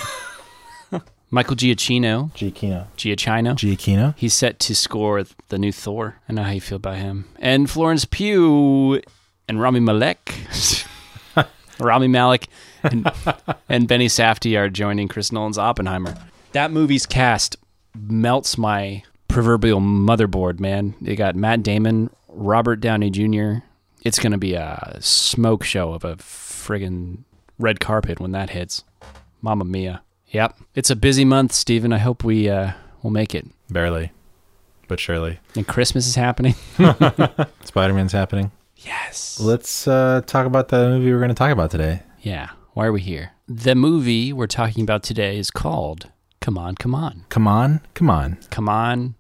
Michael 1.29 1.55
Giacchino. 1.55 2.31
Giacchino, 2.33 2.87
Giacchino. 2.95 3.53
Giacchino. 3.53 4.13
He's 4.17 4.33
set 4.33 4.59
to 4.59 4.75
score 4.75 5.23
the 5.49 5.57
new 5.57 5.71
Thor. 5.71 6.19
I 6.29 6.33
know 6.33 6.43
how 6.43 6.51
you 6.51 6.61
feel 6.61 6.77
about 6.77 6.97
him. 6.97 7.25
And 7.39 7.69
Florence 7.69 8.05
Pugh 8.05 9.01
and 9.47 9.61
Rami 9.61 9.79
Malek. 9.81 10.33
Rami 11.79 12.07
Malek 12.07 12.47
and, 12.83 13.11
and 13.69 13.87
Benny 13.87 14.07
Safdie 14.07 14.57
are 14.57 14.69
joining 14.69 15.07
Chris 15.07 15.31
Nolan's 15.31 15.57
Oppenheimer. 15.57 16.15
That 16.53 16.71
movie's 16.71 17.05
cast 17.05 17.57
melts 17.95 18.57
my 18.57 19.03
proverbial 19.27 19.79
motherboard, 19.79 20.59
man. 20.59 20.95
They 21.01 21.15
got 21.15 21.35
Matt 21.35 21.61
Damon, 21.61 22.09
Robert 22.29 22.77
Downey 22.77 23.09
Jr. 23.09 23.63
It's 24.03 24.19
going 24.19 24.31
to 24.31 24.37
be 24.37 24.53
a 24.53 24.97
smoke 25.01 25.63
show 25.63 25.93
of 25.93 26.03
a 26.05 26.15
friggin' 26.15 27.19
red 27.59 27.79
carpet 27.79 28.19
when 28.19 28.31
that 28.31 28.51
hits. 28.51 28.83
Mamma 29.41 29.65
mia. 29.65 30.01
Yep. 30.29 30.55
It's 30.75 30.89
a 30.89 30.95
busy 30.95 31.25
month, 31.25 31.53
Steven. 31.53 31.93
I 31.93 31.97
hope 31.99 32.23
we 32.23 32.49
uh, 32.49 32.71
will 33.01 33.11
make 33.11 33.33
it. 33.33 33.45
Barely, 33.69 34.11
but 34.87 34.99
surely. 34.99 35.39
And 35.55 35.67
Christmas 35.67 36.07
is 36.07 36.15
happening. 36.15 36.55
Spider-Man's 37.63 38.11
happening. 38.11 38.51
Yes. 38.77 39.39
Let's 39.39 39.87
uh, 39.87 40.21
talk 40.25 40.45
about 40.45 40.67
the 40.69 40.89
movie 40.89 41.11
we're 41.11 41.17
going 41.19 41.29
to 41.29 41.35
talk 41.35 41.51
about 41.51 41.71
today. 41.71 42.03
Yeah. 42.21 42.49
Why 42.73 42.85
are 42.87 42.91
we 42.91 43.01
here? 43.01 43.31
The 43.47 43.75
movie 43.75 44.33
we're 44.33 44.47
talking 44.47 44.83
about 44.83 45.01
today 45.03 45.37
is 45.37 45.49
called 45.49 46.11
Come 46.41 46.57
On, 46.57 46.75
Come 46.75 46.93
On. 46.93 47.25
Come 47.29 47.47
on, 47.47 47.81
come 47.93 48.09
on, 48.09 48.37
Come 48.49 48.69
On, 48.69 49.15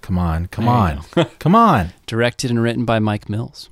come 0.00 0.18
on, 0.18 0.46
come 0.46 0.68
on, 0.68 1.02
come 1.38 1.54
on. 1.54 1.92
directed 2.06 2.50
and 2.50 2.62
written 2.62 2.84
by 2.84 2.98
Mike 3.00 3.28
Mills. 3.28 3.68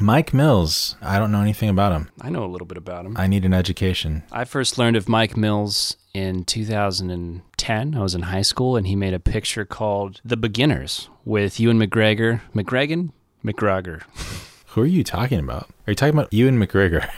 Mike 0.00 0.34
Mills. 0.34 0.96
I 1.00 1.18
don't 1.18 1.32
know 1.32 1.40
anything 1.40 1.68
about 1.70 1.92
him. 1.92 2.10
I 2.20 2.28
know 2.30 2.44
a 2.44 2.46
little 2.46 2.66
bit 2.66 2.76
about 2.76 3.06
him. 3.06 3.16
I 3.16 3.26
need 3.26 3.44
an 3.44 3.54
education. 3.54 4.22
I 4.30 4.44
first 4.44 4.76
learned 4.76 4.96
of 4.96 5.08
Mike 5.08 5.36
Mills 5.36 5.96
in 6.14 6.44
2010. 6.44 7.94
I 7.94 8.00
was 8.00 8.14
in 8.14 8.22
high 8.22 8.42
school 8.42 8.76
and 8.76 8.86
he 8.86 8.96
made 8.96 9.14
a 9.14 9.18
picture 9.20 9.64
called 9.64 10.20
The 10.24 10.36
Beginners 10.36 11.08
with 11.24 11.58
Ewan 11.60 11.78
McGregor. 11.78 12.40
McGregor? 12.54 13.10
McGregor. 13.44 14.02
Who 14.72 14.82
are 14.82 14.86
you 14.86 15.02
talking 15.02 15.38
about? 15.40 15.68
Are 15.86 15.90
you 15.90 15.94
talking 15.94 16.14
about 16.14 16.32
Ewan 16.32 16.58
McGregor? 16.58 17.08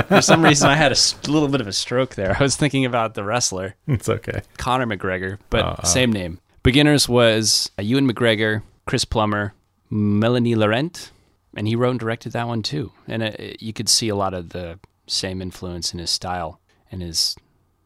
For 0.08 0.22
some 0.22 0.42
reason, 0.44 0.68
I 0.70 0.74
had 0.76 0.92
a 0.92 0.96
little 1.30 1.48
bit 1.48 1.60
of 1.60 1.66
a 1.66 1.72
stroke 1.72 2.14
there. 2.14 2.36
I 2.38 2.42
was 2.42 2.56
thinking 2.56 2.84
about 2.84 3.14
the 3.14 3.24
wrestler. 3.24 3.74
it's 3.86 4.08
okay. 4.08 4.42
Conor 4.56 4.86
McGregor, 4.86 5.38
but 5.50 5.64
Oh, 5.64 5.74
oh. 5.82 5.86
same 5.86 6.12
name. 6.12 6.38
Beginners 6.62 7.08
was 7.08 7.70
uh, 7.78 7.82
Ewan 7.82 8.10
McGregor, 8.10 8.62
Chris 8.86 9.04
Plummer, 9.04 9.54
Melanie 9.90 10.54
Laurent, 10.54 11.10
and 11.56 11.66
he 11.66 11.74
wrote 11.74 11.90
and 11.92 12.00
directed 12.00 12.32
that 12.32 12.46
one 12.46 12.62
too. 12.62 12.92
And 13.08 13.22
it, 13.22 13.40
it- 13.40 13.62
you 13.62 13.72
could 13.72 13.88
see 13.88 14.08
a 14.08 14.14
lot 14.16 14.32
of 14.34 14.50
the 14.50 14.78
same 15.06 15.42
influence 15.42 15.92
in 15.92 15.98
his 15.98 16.10
style 16.10 16.60
and 16.92 17.02
his 17.02 17.36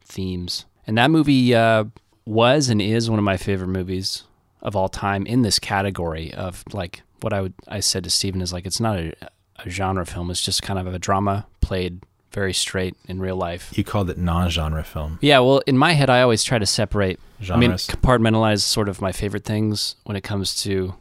themes. 0.05 0.65
And 0.85 0.97
that 0.97 1.11
movie 1.11 1.55
uh, 1.55 1.85
was 2.25 2.69
and 2.69 2.81
is 2.81 3.09
one 3.09 3.19
of 3.19 3.25
my 3.25 3.37
favorite 3.37 3.67
movies 3.67 4.23
of 4.61 4.75
all 4.75 4.89
time 4.89 5.25
in 5.25 5.41
this 5.41 5.59
category 5.59 6.33
of 6.33 6.63
like 6.73 7.01
what 7.21 7.33
I 7.33 7.41
would 7.41 7.53
I 7.67 7.79
said 7.79 8.03
to 8.05 8.09
Steven 8.09 8.41
is 8.41 8.53
like 8.53 8.65
it's 8.65 8.79
not 8.79 8.97
a, 8.97 9.13
a 9.57 9.69
genre 9.69 10.05
film. 10.05 10.29
It's 10.29 10.41
just 10.41 10.61
kind 10.61 10.79
of 10.79 10.93
a 10.93 10.99
drama 10.99 11.47
played 11.61 12.01
very 12.31 12.53
straight 12.53 12.95
in 13.07 13.19
real 13.19 13.35
life. 13.35 13.71
You 13.77 13.83
called 13.83 14.09
it 14.09 14.17
non-genre 14.17 14.83
film. 14.83 15.19
Yeah, 15.21 15.39
well, 15.39 15.61
in 15.67 15.77
my 15.77 15.93
head, 15.93 16.09
I 16.09 16.21
always 16.21 16.43
try 16.43 16.57
to 16.57 16.65
separate. 16.65 17.19
I 17.49 17.57
mean, 17.57 17.71
compartmentalize 17.71 18.61
sort 18.61 18.89
of 18.89 19.01
my 19.01 19.11
favorite 19.11 19.45
things 19.45 19.95
when 20.03 20.15
it 20.15 20.21
comes 20.21 20.61
to 20.63 20.95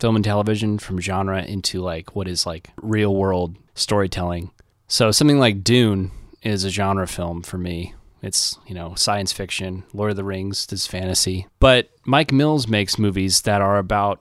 film 0.00 0.16
and 0.16 0.24
television 0.24 0.78
from 0.78 0.98
genre 0.98 1.42
into 1.44 1.80
like 1.80 2.16
what 2.16 2.26
is 2.26 2.44
like 2.44 2.70
real 2.82 3.14
world 3.14 3.56
storytelling. 3.74 4.50
So 4.88 5.10
something 5.12 5.38
like 5.38 5.62
Dune 5.62 6.10
is 6.42 6.64
a 6.64 6.70
genre 6.70 7.06
film 7.06 7.42
for 7.42 7.58
me. 7.58 7.94
It's, 8.22 8.58
you 8.66 8.74
know, 8.74 8.94
science 8.94 9.32
fiction. 9.32 9.82
Lord 9.92 10.10
of 10.10 10.16
the 10.16 10.24
Rings 10.24 10.66
is 10.70 10.86
fantasy. 10.86 11.46
But 11.58 11.90
Mike 12.06 12.32
Mills 12.32 12.68
makes 12.68 12.98
movies 12.98 13.42
that 13.42 13.60
are 13.60 13.78
about 13.78 14.20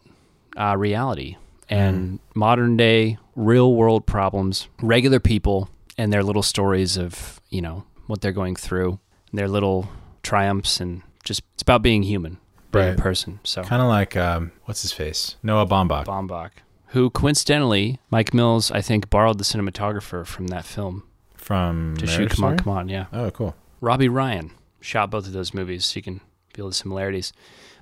uh, 0.58 0.76
reality 0.78 1.38
and 1.70 2.20
modern 2.36 2.76
day 2.78 3.18
real 3.36 3.74
world 3.76 4.06
problems, 4.06 4.68
regular 4.82 5.20
people 5.20 5.70
and 5.98 6.12
their 6.12 6.24
little 6.24 6.44
stories 6.44 6.98
of, 6.98 7.40
you 7.50 7.62
know, 7.62 7.84
what 8.08 8.22
they're 8.22 8.32
going 8.32 8.56
through, 8.56 9.00
their 9.32 9.48
little 9.48 9.88
triumphs 10.24 10.80
and 10.82 11.02
just 11.24 11.44
it's 11.54 11.62
about 11.62 11.82
being 11.84 12.04
human, 12.04 12.38
being 12.72 12.88
Right. 12.88 13.00
a 13.00 13.02
person. 13.02 13.40
So 13.44 13.64
Kind 13.64 13.82
of 13.82 13.88
like 13.88 14.18
um, 14.18 14.52
what's 14.66 14.82
his 14.82 14.92
face? 14.92 15.36
Noah 15.44 15.68
Baumbach. 15.68 16.06
Baumbach, 16.06 16.52
who 16.88 17.10
coincidentally, 17.12 18.00
Mike 18.10 18.34
Mills, 18.34 18.72
I 18.72 18.82
think, 18.82 19.10
borrowed 19.10 19.38
the 19.38 19.44
cinematographer 19.44 20.26
from 20.26 20.48
that 20.48 20.66
film 20.66 21.04
from 21.36 21.96
to 21.98 22.08
shoot 22.08 22.32
Come 22.32 22.46
On, 22.46 22.58
Come 22.58 22.74
On, 22.74 22.90
yeah. 22.90 23.06
Oh, 23.14 23.30
cool. 23.32 23.56
Robbie 23.82 24.10
Ryan 24.10 24.52
shot 24.80 25.12
both 25.12 25.28
of 25.28 25.34
those 25.34 25.54
movies, 25.54 25.86
so 25.86 25.98
you 25.98 26.04
can 26.04 26.22
feel 26.54 26.68
the 26.68 26.74
similarities. 26.74 27.34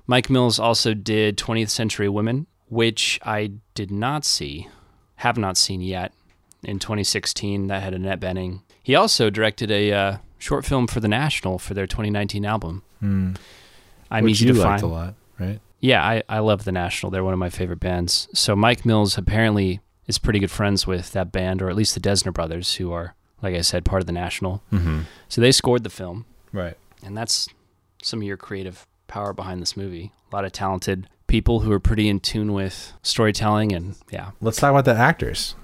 Mike 0.06 0.28
Mills 0.28 0.58
also 0.58 0.94
did 0.94 1.36
20th 1.36 1.70
Century 1.70 2.08
Women, 2.08 2.46
which 2.68 3.20
I 3.22 3.52
did 3.74 3.90
not 3.90 4.24
see, 4.24 4.68
have 5.16 5.38
not 5.38 5.56
seen 5.56 5.80
yet. 5.80 6.12
In 6.62 6.78
2016, 6.78 7.68
that 7.68 7.82
had 7.82 7.94
Annette 7.94 8.20
Bening. 8.20 8.60
He 8.82 8.94
also 8.94 9.30
directed 9.30 9.70
a 9.70 9.92
uh, 9.92 10.16
short 10.38 10.66
film 10.66 10.86
for 10.86 11.00
The 11.00 11.08
National 11.08 11.58
for 11.58 11.72
their 11.72 11.86
2019 11.86 12.44
album. 12.44 12.82
Hmm. 13.00 13.32
I'm 14.10 14.24
Which 14.24 14.32
easy 14.32 14.46
you 14.48 14.52
to 14.54 14.58
liked 14.60 14.80
find. 14.80 14.92
a 14.92 14.94
lot, 14.94 15.14
right? 15.38 15.60
Yeah, 15.80 16.04
I, 16.04 16.22
I 16.28 16.40
love 16.40 16.64
The 16.64 16.72
National. 16.72 17.10
They're 17.10 17.24
one 17.24 17.32
of 17.32 17.38
my 17.38 17.48
favorite 17.48 17.80
bands. 17.80 18.28
So 18.34 18.54
Mike 18.54 18.84
Mills 18.84 19.16
apparently 19.16 19.80
is 20.06 20.18
pretty 20.18 20.38
good 20.38 20.50
friends 20.50 20.86
with 20.86 21.12
that 21.12 21.32
band, 21.32 21.62
or 21.62 21.70
at 21.70 21.76
least 21.76 21.94
the 21.94 22.00
Dessner 22.00 22.32
brothers, 22.34 22.74
who 22.74 22.92
are, 22.92 23.14
like 23.42 23.54
I 23.54 23.60
said, 23.62 23.84
part 23.84 24.02
of 24.02 24.06
The 24.06 24.12
National. 24.12 24.62
Mm-hmm. 24.72 25.00
So 25.28 25.40
they 25.40 25.52
scored 25.52 25.84
the 25.84 25.90
film, 25.90 26.24
Right. 26.52 26.76
and 27.02 27.16
that's 27.16 27.48
some 28.02 28.20
of 28.20 28.22
your 28.24 28.36
creative 28.36 28.86
power 29.08 29.32
behind 29.32 29.60
this 29.62 29.76
movie. 29.76 30.12
A 30.32 30.36
lot 30.36 30.44
of 30.44 30.52
talented 30.52 31.08
people 31.26 31.60
who 31.60 31.72
are 31.72 31.80
pretty 31.80 32.08
in 32.08 32.20
tune 32.20 32.52
with 32.52 32.92
storytelling, 33.02 33.72
and 33.72 33.96
yeah. 34.10 34.30
Let's 34.40 34.58
talk 34.58 34.70
about 34.70 34.84
the 34.84 34.94
actors. 34.94 35.54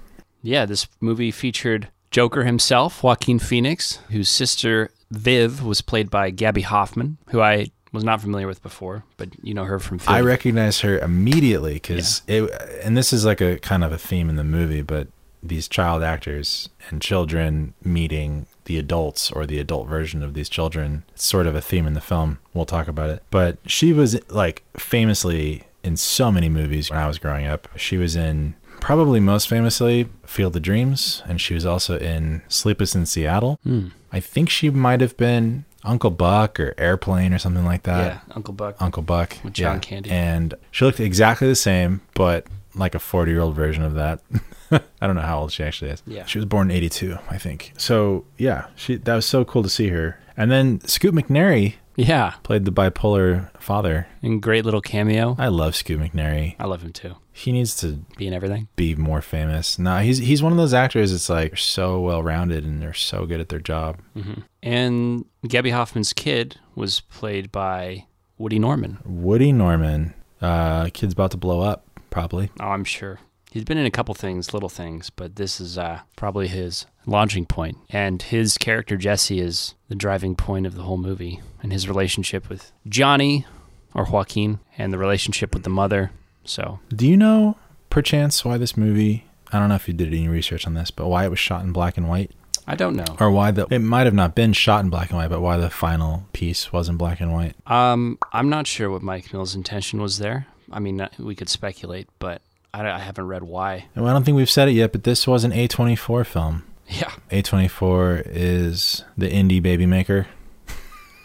Yeah, 0.41 0.65
this 0.65 0.87
movie 1.01 1.31
featured 1.31 1.89
Joker 2.11 2.43
himself, 2.43 3.03
Joaquin 3.03 3.39
Phoenix, 3.39 3.97
whose 4.09 4.29
sister 4.29 4.91
Viv 5.11 5.63
was 5.63 5.81
played 5.81 6.09
by 6.09 6.29
Gaby 6.29 6.61
Hoffmann, 6.61 7.17
who 7.29 7.41
I 7.41 7.71
was 7.93 8.03
not 8.03 8.21
familiar 8.21 8.47
with 8.47 8.61
before, 8.61 9.03
but 9.17 9.29
you 9.43 9.53
know 9.53 9.63
her 9.63 9.79
from 9.79 9.99
I 10.07 10.19
recognize 10.21 10.81
her 10.81 10.99
immediately 10.99 11.73
because 11.75 12.21
it, 12.27 12.49
and 12.83 12.95
this 12.97 13.11
is 13.13 13.25
like 13.25 13.41
a 13.41 13.57
kind 13.59 13.83
of 13.83 13.91
a 13.91 13.97
theme 13.97 14.29
in 14.29 14.35
the 14.35 14.43
movie, 14.43 14.81
but 14.81 15.07
these 15.43 15.67
child 15.67 16.03
actors 16.03 16.69
and 16.89 17.01
children 17.01 17.73
meeting 17.83 18.47
the 18.65 18.77
adults 18.77 19.31
or 19.31 19.45
the 19.45 19.59
adult 19.59 19.87
version 19.87 20.21
of 20.23 20.33
these 20.33 20.49
children. 20.49 21.03
It's 21.13 21.23
sort 21.25 21.47
of 21.47 21.55
a 21.55 21.61
theme 21.61 21.87
in 21.87 21.93
the 21.93 22.01
film. 22.01 22.39
We'll 22.53 22.65
talk 22.65 22.87
about 22.87 23.09
it. 23.09 23.23
But 23.31 23.57
she 23.65 23.93
was 23.93 24.19
like 24.29 24.63
famously 24.77 25.63
in 25.83 25.95
so 25.95 26.31
many 26.31 26.49
movies 26.49 26.89
when 26.89 26.99
I 26.99 27.07
was 27.07 27.17
growing 27.19 27.45
up. 27.45 27.67
She 27.77 27.97
was 27.97 28.15
in 28.15 28.55
probably 28.81 29.19
most 29.19 29.47
famously 29.47 30.09
Field 30.25 30.55
of 30.55 30.61
Dreams, 30.63 31.23
and 31.27 31.39
she 31.39 31.53
was 31.53 31.65
also 31.65 31.97
in 31.97 32.41
Sleepless 32.47 32.93
in 32.95 33.05
Seattle. 33.05 33.59
Hmm. 33.63 33.87
I 34.11 34.19
think 34.19 34.49
she 34.49 34.69
might 34.69 35.01
have 35.01 35.15
been 35.17 35.65
Uncle 35.83 36.11
Buck 36.11 36.59
or 36.59 36.73
Airplane 36.77 37.33
or 37.33 37.39
something 37.39 37.63
like 37.65 37.83
that. 37.83 38.05
yeah, 38.27 38.35
Uncle 38.35 38.53
Buck. 38.53 38.75
Uncle 38.81 39.03
Buck 39.03 39.37
With 39.43 39.53
John 39.53 39.79
Candy. 39.79 40.09
and 40.09 40.53
she 40.71 40.83
looked 40.83 40.99
exactly 40.99 41.47
the 41.47 41.55
same, 41.55 42.01
but 42.13 42.45
like 42.77 42.95
a 42.95 42.99
forty-year-old 42.99 43.55
version 43.55 43.83
of 43.83 43.93
that. 43.95 44.21
I 45.01 45.07
don't 45.07 45.15
know 45.15 45.21
how 45.21 45.39
old 45.39 45.51
she 45.51 45.63
actually 45.63 45.91
is. 45.91 46.03
Yeah. 46.05 46.25
she 46.25 46.37
was 46.37 46.45
born 46.45 46.69
in 46.71 46.77
'82, 46.77 47.17
I 47.29 47.37
think. 47.37 47.73
So 47.77 48.25
yeah, 48.37 48.67
she 48.75 48.95
that 48.97 49.15
was 49.15 49.25
so 49.25 49.43
cool 49.45 49.63
to 49.63 49.69
see 49.69 49.89
her. 49.89 50.19
And 50.35 50.51
then 50.51 50.81
Scoot 50.81 51.15
McNairy 51.15 51.75
Yeah, 51.95 52.33
played 52.43 52.65
the 52.65 52.71
bipolar 52.71 53.49
father. 53.59 54.07
and 54.21 54.39
great 54.41 54.65
little 54.65 54.81
cameo. 54.81 55.35
I 55.39 55.47
love 55.47 55.75
Scoot 55.75 55.99
McNairy. 55.99 56.55
I 56.59 56.65
love 56.65 56.83
him 56.83 56.93
too. 56.93 57.15
He 57.31 57.51
needs 57.51 57.75
to 57.77 58.03
be 58.17 58.27
in 58.27 58.33
everything. 58.33 58.67
be 58.75 58.93
more 58.95 59.21
famous. 59.21 59.79
No, 59.79 59.97
he's 59.99 60.17
he's 60.19 60.43
one 60.43 60.51
of 60.51 60.57
those 60.57 60.73
actors. 60.73 61.11
It's 61.13 61.29
like 61.29 61.57
so 61.57 61.99
well-rounded 62.01 62.63
and 62.65 62.81
they're 62.81 62.93
so 62.93 63.25
good 63.25 63.39
at 63.39 63.49
their 63.49 63.59
job. 63.59 63.99
hmm 64.13 64.41
And 64.61 65.25
Gaby 65.47 65.69
Hoffmann's 65.71 66.13
kid 66.13 66.59
was 66.75 66.99
played 66.99 67.51
by 67.51 68.05
Woody 68.37 68.59
Norman. 68.59 68.97
Woody 69.05 69.51
Norman, 69.51 70.13
uh, 70.41 70.89
kid's 70.93 71.13
about 71.13 71.31
to 71.31 71.37
blow 71.37 71.61
up, 71.61 71.87
probably. 72.09 72.51
Oh, 72.59 72.67
I'm 72.69 72.83
sure. 72.83 73.19
He's 73.51 73.63
been 73.63 73.77
in 73.77 73.85
a 73.85 73.91
couple 73.91 74.13
things, 74.13 74.53
little 74.53 74.69
things, 74.69 75.09
but 75.09 75.37
this 75.37 75.59
is 75.61 75.77
uh, 75.77 76.01
probably 76.15 76.47
his 76.47 76.85
launching 77.05 77.45
point. 77.45 77.77
And 77.89 78.21
his 78.21 78.57
character, 78.57 78.97
Jesse, 78.97 79.39
is 79.39 79.73
the 79.87 79.95
driving 79.95 80.35
point 80.35 80.65
of 80.65 80.75
the 80.75 80.83
whole 80.83 80.97
movie. 80.97 81.41
And 81.63 81.71
his 81.71 81.87
relationship 81.87 82.49
with 82.49 82.71
Johnny, 82.87 83.45
or 83.93 84.03
Joaquin, 84.05 84.59
and 84.77 84.91
the 84.93 84.97
relationship 84.97 85.53
with 85.53 85.63
the 85.63 85.69
mother. 85.69 86.11
So, 86.43 86.79
Do 86.89 87.07
you 87.07 87.17
know, 87.17 87.57
perchance, 87.89 88.43
why 88.45 88.57
this 88.57 88.75
movie? 88.77 89.25
I 89.51 89.59
don't 89.59 89.69
know 89.69 89.75
if 89.75 89.87
you 89.87 89.93
did 89.93 90.09
any 90.09 90.27
research 90.27 90.67
on 90.67 90.73
this, 90.73 90.91
but 90.91 91.07
why 91.07 91.25
it 91.25 91.29
was 91.29 91.39
shot 91.39 91.63
in 91.63 91.71
black 91.71 91.97
and 91.97 92.07
white, 92.09 92.31
I 92.67 92.75
don't 92.75 92.97
know. 92.97 93.05
or 93.19 93.31
why 93.31 93.51
the 93.51 93.65
it 93.71 93.79
might 93.79 94.05
have 94.05 94.13
not 94.13 94.35
been 94.35 94.51
shot 94.51 94.83
in 94.83 94.89
black 94.89 95.09
and 95.09 95.17
white, 95.17 95.29
but 95.29 95.39
why 95.39 95.55
the 95.55 95.69
final 95.69 96.25
piece 96.33 96.73
was 96.73 96.89
in 96.89 96.97
black 96.97 97.21
and 97.21 97.31
white. 97.33 97.55
Um, 97.65 98.17
I'm 98.33 98.49
not 98.49 98.67
sure 98.67 98.89
what 98.89 99.01
Mike 99.01 99.31
Mills' 99.31 99.55
intention 99.55 100.01
was 100.01 100.19
there. 100.19 100.47
I 100.71 100.79
mean, 100.79 101.07
we 101.19 101.35
could 101.35 101.49
speculate, 101.49 102.07
but 102.19 102.41
I, 102.73 102.87
I 102.89 102.99
haven't 102.99 103.27
read 103.27 103.43
why. 103.43 103.85
And 103.95 104.07
I 104.07 104.13
don't 104.13 104.23
think 104.23 104.35
we've 104.35 104.49
said 104.49 104.69
it 104.69 104.73
yet, 104.73 104.91
but 104.91 105.03
this 105.03 105.27
was 105.27 105.43
an 105.43 105.51
A24 105.51 106.25
film. 106.25 106.63
Yeah. 106.87 107.11
A24 107.31 108.23
is 108.25 109.03
the 109.17 109.29
indie 109.29 109.61
baby 109.61 109.85
maker. 109.85 110.27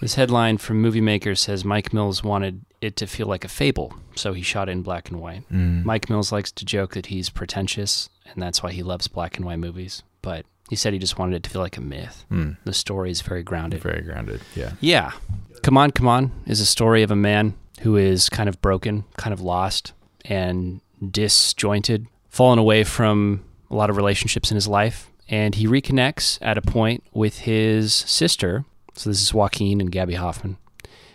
This 0.01 0.17
headline 0.17 0.59
from 0.59 0.81
Movie 0.81 1.01
Maker 1.01 1.37
says 1.37 1.65
Mike 1.65 1.93
Mills 1.93 2.25
wanted 2.25 2.65
it 2.81 2.97
to 2.97 3.07
feel 3.07 3.29
like 3.29 3.45
a 3.45 3.49
fable, 3.49 3.95
so 4.17 4.33
he 4.33 4.43
shot 4.43 4.69
it 4.69 4.73
in 4.73 4.83
black 4.83 5.09
and 5.11 5.21
white. 5.21 5.49
Mm. 5.49 5.85
Mike 5.85 6.11
Mills 6.11 6.33
likes 6.33 6.51
to 6.51 6.65
joke 6.65 6.95
that 6.95 7.07
he's 7.07 7.31
pretentious, 7.31 8.11
and 8.27 8.43
that's 8.43 8.65
why 8.65 8.73
he 8.73 8.83
loves 8.83 9.07
black 9.07 9.37
and 9.37 9.47
white 9.47 9.61
movies. 9.61 10.03
But 10.21 10.45
he 10.69 10.75
said 10.75 10.93
he 10.93 10.99
just 10.99 11.21
wanted 11.21 11.37
it 11.37 11.43
to 11.45 11.51
feel 11.51 11.63
like 11.63 11.77
a 11.77 11.81
myth. 11.81 12.25
Mm. 12.33 12.57
The 12.65 12.73
story 12.73 13.13
is 13.13 13.21
very 13.21 13.45
grounded. 13.45 13.81
Very 13.81 14.03
grounded. 14.03 14.41
Yeah. 14.57 14.73
Yeah. 14.81 15.13
Come 15.63 15.79
On, 15.79 15.93
Come 15.93 16.09
On 16.09 16.33
is 16.47 16.61
a 16.61 16.67
story 16.67 17.05
of 17.05 17.13
a 17.13 17.17
man 17.17 17.55
who 17.81 17.97
is 17.97 18.29
kind 18.29 18.49
of 18.49 18.61
broken, 18.61 19.05
kind 19.17 19.33
of 19.33 19.41
lost, 19.41 19.93
and 20.25 20.81
disjointed, 21.11 22.07
fallen 22.29 22.59
away 22.59 22.85
from 22.85 23.45
a 23.71 23.75
lot 23.75 23.91
of 23.91 23.97
relationships 23.97 24.51
in 24.51 24.55
his 24.55 24.69
life. 24.69 25.11
And 25.29 25.55
he 25.55 25.67
reconnects 25.67 26.39
at 26.43 26.59
a 26.59 26.63
point 26.63 27.05
with 27.13 27.41
his 27.41 27.95
sister. 27.95 28.65
So 28.95 29.11
this 29.11 29.23
is 29.23 29.33
Joaquin 29.33 29.81
and 29.81 29.91
Gaby 29.91 30.15
Hoffmann. 30.15 30.59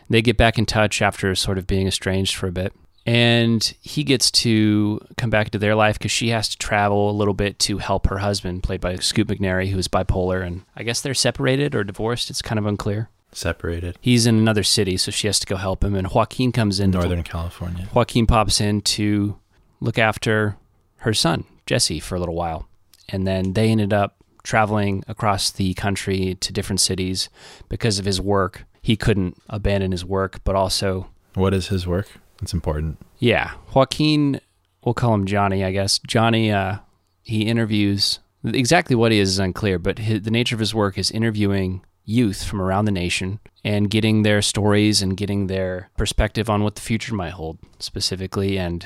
They 0.10 0.22
get 0.22 0.38
back 0.38 0.58
in 0.58 0.66
touch 0.66 1.02
after 1.02 1.36
sort 1.36 1.58
of 1.58 1.68
being 1.68 1.88
estranged 1.88 2.36
for 2.36 2.48
a 2.48 2.52
bit. 2.52 2.74
And 3.06 3.74
he 3.80 4.04
gets 4.04 4.30
to 4.32 5.00
come 5.16 5.30
back 5.30 5.48
into 5.48 5.60
their 5.60 5.76
life 5.76 5.98
because 5.98 6.12
she 6.12 6.30
has 6.30 6.50
to 6.50 6.58
travel 6.58 7.10
a 7.10 7.12
little 7.12 7.34
bit 7.34 7.58
to 7.60 7.78
help 7.78 8.08
her 8.08 8.18
husband, 8.18 8.64
played 8.64 8.82
by 8.82 8.96
Scoot 8.98 9.28
McNairy, 9.28 9.70
who 9.70 9.78
is 9.78 9.88
bipolar. 9.88 10.46
And 10.46 10.64
I 10.76 10.84
guess 10.84 11.00
they're 11.00 11.14
separated 11.14 11.74
or 11.74 11.86
divorced. 11.86 12.30
It's 12.30 12.42
kind 12.42 12.60
of 12.60 12.66
unclear 12.66 13.10
Separated. 13.32 13.98
he's 14.02 14.26
in 14.26 14.36
another 14.38 14.64
city, 14.64 14.98
so 14.98 15.12
she 15.12 15.28
has 15.28 15.40
to 15.40 15.46
go 15.48 15.58
help 15.58 15.84
him. 15.84 15.96
And 15.96 16.10
Joaquin 16.10 16.52
comes 16.52 16.80
in. 16.80 16.92
Northern 16.92 17.24
California. 17.24 17.88
Joaquin 17.94 18.26
pops 18.26 18.60
in 18.62 18.82
to 18.82 19.38
look 19.80 20.00
after 20.00 20.58
her 20.98 21.14
son 21.14 21.44
Jesse 21.66 22.00
for 22.00 22.16
a 22.16 22.20
little 22.20 22.36
while, 22.36 22.68
and 23.10 23.28
then 23.28 23.54
they 23.54 23.70
ended 23.70 23.94
up 23.94 24.16
traveling 24.44 25.04
across 25.08 25.52
the 25.52 25.74
country 25.74 26.36
to 26.40 26.54
different 26.54 26.80
cities 26.80 27.30
because 27.70 28.00
of 28.00 28.06
his 28.06 28.20
work. 28.22 28.64
He 28.82 28.96
couldn't 28.96 29.38
abandon 29.50 29.92
his 29.92 30.06
work, 30.06 30.40
but 30.46 30.56
also, 30.56 31.10
What 31.36 31.54
is 31.54 31.68
his 31.68 31.86
work? 31.86 32.08
It's 32.42 32.54
important. 32.54 32.98
yeah, 33.20 33.52
Joaquin. 33.74 34.40
We'll 34.86 34.94
call 34.94 35.14
him 35.14 35.26
Johnny, 35.26 35.64
I 35.66 35.72
guess. 35.72 36.00
Johnny. 36.00 36.52
Uh, 36.52 36.78
he 37.24 37.42
interviews 37.42 38.20
exactly 38.46 38.96
what 38.96 39.12
he 39.12 39.20
is 39.20 39.32
is 39.32 39.40
unclear, 39.40 39.78
but 39.80 40.00
his, 40.00 40.22
the 40.22 40.32
nature 40.32 40.56
of 40.56 40.60
his 40.62 40.74
work 40.74 40.98
is 40.98 41.12
interviewing 41.12 41.84
youth 42.10 42.44
from 42.46 42.62
around 42.62 42.86
the 42.86 42.92
nation 42.92 43.40
and 43.66 43.90
getting 43.92 44.24
their 44.24 44.42
stories 44.42 45.02
and 45.02 45.16
getting 45.18 45.48
their 45.48 45.90
perspective 45.98 46.50
on 46.50 46.64
what 46.64 46.76
the 46.76 46.82
future 46.82 47.14
might 47.14 47.32
hold 47.34 47.60
specifically. 47.80 48.58
And 48.58 48.84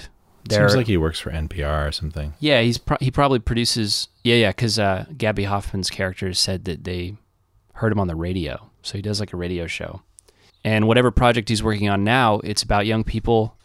their, 0.49 0.67
Seems 0.67 0.75
like 0.75 0.87
he 0.87 0.97
works 0.97 1.19
for 1.19 1.29
NPR 1.31 1.87
or 1.87 1.91
something. 1.91 2.33
yeah, 2.39 2.61
he's 2.61 2.79
pro- 2.79 2.97
he 2.99 3.11
probably 3.11 3.37
produces. 3.39 4.07
Yeah, 4.23 4.35
yeah, 4.35 4.49
because 4.49 4.79
uh, 4.79 5.05
Gaby 5.15 5.43
Hoffmann's 5.43 5.91
character 5.91 6.33
said 6.33 6.65
that 6.65 6.83
they 6.83 7.15
heard 7.75 7.91
him 7.91 7.99
on 7.99 8.07
the 8.07 8.15
radio, 8.15 8.69
so 8.81 8.97
he 8.97 9.03
does 9.03 9.19
like 9.19 9.33
a 9.33 9.37
radio 9.37 9.67
show. 9.67 10.01
And 10.63 10.87
whatever 10.87 11.11
project 11.11 11.49
he's 11.49 11.61
working 11.63 11.89
on 11.89 12.03
now, 12.03 12.39
it's 12.43 12.63
about 12.63 12.85
young 12.87 13.03
people 13.03 13.55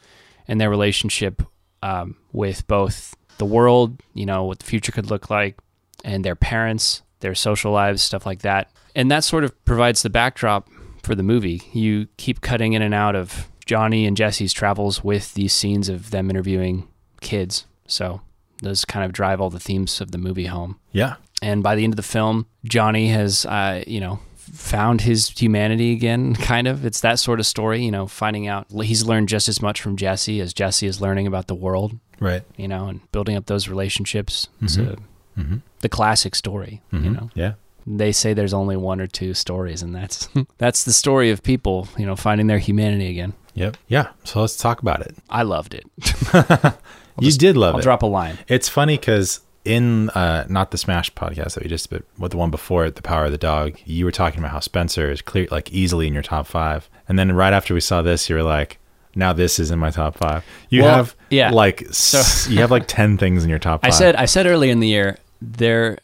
and 0.48 0.60
their 0.60 0.70
relationship 0.70 1.42
um, 1.82 2.16
with 2.32 2.66
both 2.66 3.14
the 3.38 3.44
world, 3.46 4.00
you 4.14 4.24
know, 4.26 4.44
what 4.44 4.58
the 4.60 4.66
future 4.66 4.92
could 4.92 5.10
look 5.10 5.28
like, 5.30 5.58
and 6.04 6.24
their 6.24 6.36
parents, 6.36 7.02
their 7.20 7.34
social 7.34 7.72
lives, 7.72 8.02
stuff 8.02 8.24
like 8.26 8.42
that. 8.42 8.70
And 8.96 9.10
that 9.12 9.22
sort 9.22 9.44
of 9.44 9.64
provides 9.64 10.02
the 10.02 10.10
backdrop 10.10 10.68
for 11.04 11.14
the 11.14 11.22
movie. 11.22 11.62
You 11.72 12.08
keep 12.16 12.40
cutting 12.40 12.72
in 12.72 12.82
and 12.82 12.94
out 12.94 13.14
of 13.14 13.46
Johnny 13.64 14.06
and 14.06 14.16
Jesse's 14.16 14.52
travels 14.52 15.04
with 15.04 15.34
these 15.34 15.52
scenes 15.52 15.88
of 15.88 16.10
them 16.10 16.30
interviewing 16.30 16.88
kids. 17.20 17.66
So 17.86 18.22
those 18.62 18.84
kind 18.84 19.04
of 19.04 19.12
drive 19.12 19.40
all 19.40 19.50
the 19.50 19.60
themes 19.60 20.00
of 20.00 20.10
the 20.12 20.18
movie 20.18 20.46
home. 20.46 20.80
Yeah. 20.92 21.16
And 21.42 21.62
by 21.62 21.74
the 21.76 21.84
end 21.84 21.92
of 21.92 21.96
the 21.98 22.02
film, 22.02 22.46
Johnny 22.64 23.08
has, 23.08 23.44
uh, 23.46 23.84
you 23.86 24.00
know, 24.00 24.18
found 24.36 25.02
his 25.02 25.28
humanity 25.28 25.92
again, 25.92 26.34
kind 26.52 26.66
of. 26.66 26.84
It's 26.86 27.00
that 27.02 27.18
sort 27.18 27.38
of 27.40 27.46
story, 27.46 27.84
you 27.84 27.90
know, 27.90 28.06
finding 28.06 28.46
out 28.48 28.66
he's 28.82 29.04
learned 29.04 29.28
just 29.28 29.48
as 29.48 29.60
much 29.60 29.82
from 29.82 29.96
Jesse 29.96 30.40
as 30.40 30.54
Jesse 30.54 30.86
is 30.86 31.00
learning 31.00 31.26
about 31.26 31.46
the 31.48 31.54
world, 31.54 31.98
Right. 32.18 32.42
you 32.56 32.66
know, 32.68 32.86
and 32.86 33.00
building 33.12 33.36
up 33.36 33.44
those 33.46 33.68
relationships. 33.68 34.48
It's 34.62 34.76
Mhm. 34.78 34.92
a, 34.92 34.96
Mm-hmm. 35.40 35.56
the 35.80 35.88
classic 35.90 36.34
story, 36.34 36.80
you 36.90 37.10
know. 37.10 37.28
Yeah. 37.34 37.52
They 37.86 38.10
say 38.12 38.34
there's 38.34 38.54
only 38.54 38.76
one 38.76 39.00
or 39.00 39.06
two 39.06 39.32
stories, 39.34 39.82
and 39.82 39.94
that's 39.94 40.28
that's 40.58 40.84
the 40.84 40.92
story 40.92 41.30
of 41.30 41.42
people, 41.42 41.88
you 41.96 42.04
know, 42.06 42.16
finding 42.16 42.46
their 42.48 42.58
humanity 42.58 43.08
again. 43.10 43.32
Yep. 43.54 43.76
Yeah. 43.88 44.08
So 44.24 44.40
let's 44.40 44.56
talk 44.56 44.82
about 44.82 45.00
it. 45.00 45.14
I 45.30 45.42
loved 45.42 45.72
it. 45.74 45.84
you 47.18 47.26
just- 47.28 47.40
did 47.40 47.56
love 47.56 47.74
I'll 47.74 47.80
it. 47.80 47.84
drop 47.84 48.02
a 48.02 48.06
line. 48.06 48.38
It's 48.48 48.68
funny 48.68 48.96
because 48.98 49.40
in 49.64 50.10
uh, 50.10 50.46
not 50.48 50.70
the 50.70 50.78
Smash 50.78 51.12
podcast 51.14 51.54
that 51.54 51.62
we 51.64 51.68
just, 51.68 51.90
but 51.90 52.02
with 52.18 52.32
the 52.32 52.36
one 52.36 52.50
before 52.50 52.84
it, 52.86 52.96
the 52.96 53.02
Power 53.02 53.24
of 53.26 53.32
the 53.32 53.38
Dog, 53.38 53.76
you 53.84 54.04
were 54.04 54.12
talking 54.12 54.38
about 54.40 54.52
how 54.52 54.60
Spencer 54.60 55.10
is 55.10 55.22
clear, 55.22 55.48
like 55.50 55.72
easily 55.72 56.06
in 56.06 56.12
your 56.14 56.22
top 56.22 56.46
five, 56.46 56.88
and 57.08 57.18
then 57.18 57.32
right 57.32 57.52
after 57.52 57.72
we 57.74 57.80
saw 57.80 58.02
this, 58.02 58.28
you 58.28 58.36
were 58.36 58.42
like, 58.42 58.78
"Now 59.14 59.32
this 59.32 59.58
is 59.58 59.70
in 59.70 59.78
my 59.78 59.90
top 59.90 60.16
five. 60.18 60.44
You 60.68 60.82
Well, 60.82 60.94
have 60.96 61.16
yeah. 61.30 61.50
like 61.50 61.82
s- 61.88 62.46
you 62.48 62.58
have 62.58 62.70
like 62.70 62.84
ten 62.88 63.16
things 63.18 63.42
in 63.42 63.50
your 63.50 63.58
top 63.58 63.80
I 63.82 63.88
five. 63.88 63.94
said 63.94 64.16
I 64.16 64.26
said 64.26 64.46
earlier 64.46 64.70
in 64.70 64.80
the 64.80 64.88
year 64.88 65.18
there, 65.42 65.98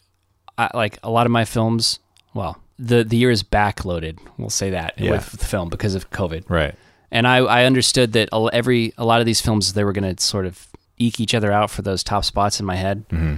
I, 0.59 0.71
like 0.75 0.99
a 1.03 1.11
lot 1.11 1.27
of 1.27 1.33
my 1.33 1.45
films. 1.45 1.99
Well, 2.35 2.59
the 2.79 3.05
the 3.05 3.17
year 3.17 3.31
is 3.31 3.43
backloaded. 3.43 4.19
We'll 4.39 4.51
say 4.51 4.71
that 4.71 4.95
Yeah. 4.99 5.13
with 5.13 5.31
the 5.33 5.45
film 5.45 5.69
because 5.69 5.95
of 5.95 6.11
COVID. 6.11 6.45
right. 6.49 6.75
And 7.11 7.27
I 7.27 7.39
I 7.39 7.65
understood 7.65 8.13
that 8.15 8.29
a- 8.33 8.51
every 8.53 8.93
a 8.97 9.05
lot 9.05 9.21
of 9.21 9.27
these 9.27 9.41
films 9.41 9.73
they 9.75 9.85
were 9.85 9.93
going 9.93 10.15
to 10.17 10.23
sort 10.23 10.47
of 10.47 10.67
eke 10.99 11.21
each 11.21 11.35
other 11.35 11.53
out 11.53 11.71
for 11.71 11.83
those 11.83 12.03
top 12.05 12.25
spots 12.25 12.59
in 12.61 12.67
my 12.67 12.77
head. 12.77 13.05
hmm 13.11 13.37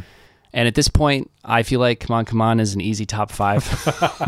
And 0.52 0.68
at 0.68 0.75
this 0.76 0.87
point, 0.88 1.30
I 1.44 1.62
feel 1.64 1.80
like 1.80 1.99
Come 2.00 2.14
On 2.14 2.25
Come 2.25 2.40
On 2.40 2.61
is 2.61 2.75
an 2.75 2.80
easy 2.80 3.04
top 3.06 3.33
five. 3.33 3.64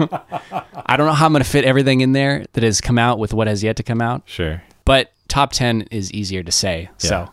I 0.86 0.96
don't 0.96 1.06
know 1.06 1.12
how 1.12 1.26
I'm 1.26 1.32
going 1.32 1.42
to 1.44 1.48
fit 1.48 1.64
everything 1.64 2.00
in 2.00 2.12
there 2.12 2.44
that 2.54 2.62
has 2.64 2.80
come 2.80 2.98
out 2.98 3.18
with 3.18 3.32
what 3.32 3.46
has 3.46 3.62
yet 3.62 3.76
to 3.76 3.82
come 3.82 4.00
out, 4.00 4.22
Sure. 4.26 4.62
but 4.84 5.12
top 5.28 5.52
ten 5.52 5.82
is 5.90 6.12
easier 6.12 6.42
to 6.42 6.52
say. 6.52 6.88
Yeah. 7.02 7.08
So. 7.08 7.28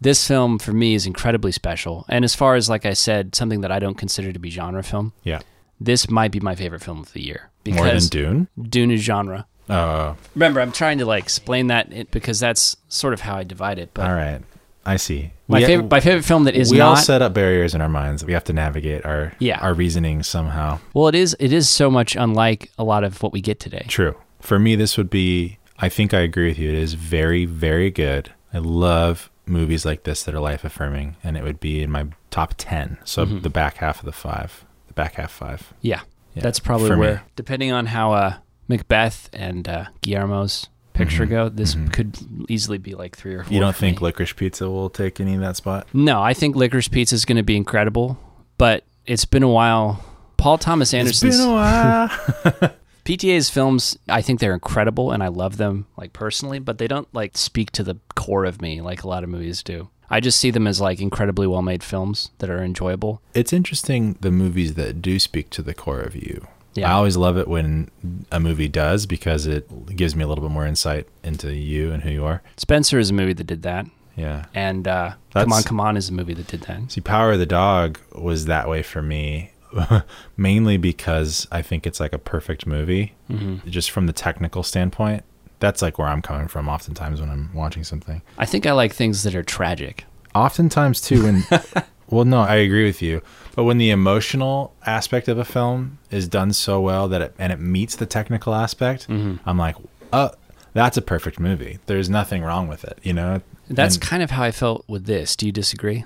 This 0.00 0.26
film 0.26 0.58
for 0.58 0.72
me 0.72 0.94
is 0.94 1.06
incredibly 1.06 1.52
special. 1.52 2.04
And 2.08 2.24
as 2.24 2.34
far 2.34 2.54
as 2.54 2.68
like 2.68 2.84
I 2.86 2.92
said, 2.92 3.34
something 3.34 3.60
that 3.62 3.72
I 3.72 3.78
don't 3.78 3.96
consider 3.96 4.32
to 4.32 4.38
be 4.38 4.50
genre 4.50 4.82
film, 4.82 5.12
Yeah. 5.24 5.40
this 5.80 6.10
might 6.10 6.32
be 6.32 6.40
my 6.40 6.54
favorite 6.54 6.82
film 6.82 7.00
of 7.00 7.12
the 7.12 7.22
year 7.22 7.50
More 7.66 7.76
than 7.76 7.84
because 7.84 8.10
Dune. 8.10 8.48
Dune 8.60 8.90
is 8.90 9.00
genre. 9.00 9.46
Oh, 9.68 10.16
Remember, 10.34 10.60
I'm 10.60 10.70
trying 10.72 10.98
to 10.98 11.06
like 11.06 11.24
explain 11.24 11.66
that 11.68 12.10
because 12.10 12.38
that's 12.38 12.76
sort 12.88 13.12
of 13.14 13.20
how 13.20 13.36
I 13.36 13.42
divide 13.44 13.78
it. 13.78 13.90
But 13.94 14.06
all 14.06 14.14
right. 14.14 14.40
I 14.84 14.96
see. 14.96 15.32
my 15.48 15.58
We- 15.58 15.64
favorite, 15.66 15.90
my 15.90 15.98
favorite 16.00 16.24
film 16.24 16.44
that 16.44 16.54
is 16.54 16.70
we 16.70 16.78
not 16.78 16.88
all 16.90 16.96
set 16.96 17.20
up 17.20 17.34
barriers 17.34 17.74
in 17.74 17.80
our 17.80 17.88
minds. 17.88 18.22
That 18.22 18.28
we 18.28 18.32
have 18.34 18.44
to 18.44 18.52
navigate 18.52 19.04
our 19.04 19.32
Yeah. 19.40 19.58
our 19.60 19.74
reasoning 19.74 20.22
somehow. 20.22 20.78
well, 20.94 21.08
it 21.08 21.16
is 21.16 21.34
it 21.40 21.52
is 21.52 21.68
so 21.68 21.90
much 21.90 22.14
unlike 22.14 22.70
a 22.78 22.84
lot 22.84 23.02
of 23.02 23.20
what 23.22 23.32
we 23.32 23.40
get 23.40 23.58
today. 23.58 23.84
True. 23.88 24.14
For 24.40 24.58
me, 24.60 24.76
this 24.76 24.96
would 24.96 25.10
be. 25.10 25.58
I 25.80 25.88
think 25.88 26.14
I 26.14 26.20
agree 26.20 26.48
with 26.48 26.58
you. 26.58 26.68
It 26.68 26.76
is 26.76 26.94
very, 26.94 27.44
very 27.46 27.90
good. 27.90 28.30
I 28.54 28.58
love 28.58 29.28
movies 29.46 29.84
like 29.84 30.02
this 30.04 30.22
that 30.24 30.34
are 30.34 30.40
life 30.40 30.64
affirming, 30.64 31.16
and 31.22 31.36
it 31.36 31.42
would 31.44 31.60
be 31.60 31.82
in 31.82 31.90
my 31.90 32.06
top 32.30 32.54
ten. 32.56 32.98
So 33.04 33.24
Mhm. 33.26 33.42
the 33.42 33.50
back 33.50 33.76
half 33.76 34.00
of 34.00 34.04
the 34.06 34.12
five, 34.12 34.64
the 34.88 34.94
back 34.94 35.14
half 35.14 35.30
five. 35.30 35.72
Yeah, 35.80 36.00
Yeah, 36.34 36.42
that's 36.42 36.58
probably 36.60 36.88
for 36.88 36.96
me. 36.96 37.00
where, 37.00 37.22
depending 37.36 37.72
on 37.72 37.86
how 37.86 38.12
uh, 38.12 38.34
Macbeth 38.68 39.30
and 39.32 39.68
uh, 39.68 39.84
Guillermo's 40.02 40.68
picture 40.94 41.26
Mhm. 41.26 41.30
go, 41.30 41.48
this 41.48 41.74
Mhm. 41.74 41.92
could 41.92 42.16
easily 42.48 42.78
be 42.78 42.94
like 42.94 43.16
three 43.16 43.34
or 43.34 43.44
four. 43.44 43.52
You 43.52 43.60
don't 43.60 43.76
think 43.76 44.00
me. 44.00 44.06
Licorice 44.08 44.32
Pizza 44.34 44.68
will 44.68 44.90
take 44.90 45.20
any 45.20 45.34
of 45.34 45.40
that 45.40 45.56
spot? 45.56 45.86
No, 45.92 46.22
I 46.22 46.34
think 46.34 46.56
Licorice 46.56 46.88
Pizza 46.90 47.14
is 47.14 47.24
going 47.24 47.36
to 47.36 47.42
be 47.44 47.56
incredible, 47.56 48.18
but 48.58 48.82
it's 49.04 49.24
been 49.26 49.42
a 49.42 49.48
while. 49.48 50.02
Paul 50.38 50.58
Thomas 50.58 50.92
Anderson's 50.94 51.34
It's 51.34 51.42
been 51.42 51.50
a 51.50 51.52
while. 51.52 52.72
PTA's 53.06 53.48
films, 53.50 53.96
I 54.08 54.20
think 54.22 54.40
they're 54.40 54.52
incredible 54.54 55.12
and 55.12 55.22
I 55.22 55.28
love 55.28 55.56
them 55.56 55.86
like 55.96 56.12
personally, 56.12 56.58
but 56.58 56.78
they 56.78 56.88
don't 56.88 57.08
like 57.14 57.36
speak 57.38 57.70
to 57.72 57.82
the 57.82 57.96
core 58.14 58.44
of 58.44 58.60
me 58.60 58.80
like 58.80 59.02
a 59.02 59.08
lot 59.08 59.22
of 59.24 59.30
movies 59.30 59.62
do. 59.62 59.88
I 60.10 60.20
just 60.20 60.38
see 60.38 60.50
them 60.50 60.66
as 60.66 60.80
like 60.80 61.00
incredibly 61.00 61.46
well 61.46 61.62
made 61.62 61.82
films 61.82 62.30
that 62.38 62.50
are 62.50 62.62
enjoyable. 62.62 63.22
it's 63.34 63.52
interesting 63.52 64.16
the 64.20 64.30
movies 64.30 64.74
that 64.74 65.00
do 65.02 65.18
speak 65.18 65.50
to 65.50 65.62
the 65.62 65.74
core 65.74 66.00
of 66.00 66.14
you. 66.14 66.46
Yeah. 66.74 66.90
I 66.90 66.92
always 66.92 67.16
love 67.16 67.38
it 67.38 67.48
when 67.48 67.90
a 68.30 68.38
movie 68.38 68.68
does 68.68 69.06
because 69.06 69.46
it 69.46 69.96
gives 69.96 70.14
me 70.14 70.24
a 70.24 70.26
little 70.26 70.44
bit 70.44 70.52
more 70.52 70.66
insight 70.66 71.08
into 71.24 71.54
you 71.54 71.90
and 71.90 72.02
who 72.02 72.10
you 72.10 72.24
are. 72.26 72.42
Spencer 72.58 72.98
is 72.98 73.08
a 73.10 73.14
movie 73.14 73.32
that 73.32 73.46
did 73.46 73.62
that, 73.62 73.86
Yeah. 74.14 74.44
and 74.54 74.86
uh, 74.86 75.14
Come 75.32 75.54
On, 75.54 75.62
Come 75.62 75.80
On 75.80 75.96
is 75.96 76.10
a 76.10 76.12
movie 76.12 76.34
that 76.34 76.48
did 76.48 76.60
that. 76.62 76.92
See, 76.92 77.00
Power 77.00 77.32
of 77.32 77.38
the 77.38 77.46
Dog 77.46 77.98
was 78.14 78.44
that 78.44 78.68
way 78.68 78.82
for 78.82 79.00
me, 79.00 79.52
mainly 80.36 80.76
because 80.76 81.46
I 81.52 81.62
think 81.62 81.86
it's 81.86 82.00
like 82.00 82.12
a 82.12 82.18
perfect 82.18 82.66
movie, 82.66 83.14
hmm 83.28 83.56
just 83.68 83.90
from 83.90 84.06
the 84.06 84.12
technical 84.12 84.62
standpoint. 84.62 85.22
That's 85.58 85.80
like 85.82 85.98
where 85.98 86.08
I'm 86.08 86.20
coming 86.22 86.48
from 86.48 86.68
oftentimes 86.68 87.20
when 87.20 87.30
I'm 87.30 87.50
watching 87.54 87.82
something. 87.84 88.20
I 88.36 88.44
think 88.46 88.66
I 88.66 88.72
like 88.72 88.92
things 88.92 89.22
that 89.22 89.34
are 89.34 89.42
tragic. 89.42 90.04
Oftentimes, 90.34 91.00
too, 91.00 91.22
when, 91.22 91.44
well, 92.10 92.26
no, 92.26 92.40
I 92.40 92.56
agree 92.56 92.84
with 92.84 93.00
you. 93.00 93.22
But 93.54 93.64
when 93.64 93.78
the 93.78 93.88
emotional 93.88 94.74
aspect 94.84 95.28
of 95.28 95.38
a 95.38 95.46
film 95.46 95.98
is 96.10 96.28
done 96.28 96.52
so 96.52 96.78
well 96.82 97.08
that 97.08 97.22
it, 97.22 97.34
and 97.38 97.54
it 97.54 97.58
meets 97.58 97.96
the 97.96 98.04
technical 98.04 98.54
aspect, 98.54 99.08
Mhm. 99.08 99.38
I'm 99.46 99.56
like, 99.56 99.76
oh, 100.12 100.30
that's 100.74 100.98
a 100.98 101.02
perfect 101.02 101.40
movie. 101.40 101.78
There's 101.86 102.10
nothing 102.10 102.42
wrong 102.42 102.68
with 102.68 102.84
it, 102.84 102.98
you 103.02 103.14
know? 103.14 103.40
That's 103.70 103.94
And- 103.96 104.04
kind 104.04 104.22
of 104.22 104.32
how 104.32 104.42
I 104.42 104.50
felt 104.50 104.84
with 104.86 105.06
this. 105.06 105.34
Do 105.36 105.46
you 105.46 105.52
disagree? 105.52 106.04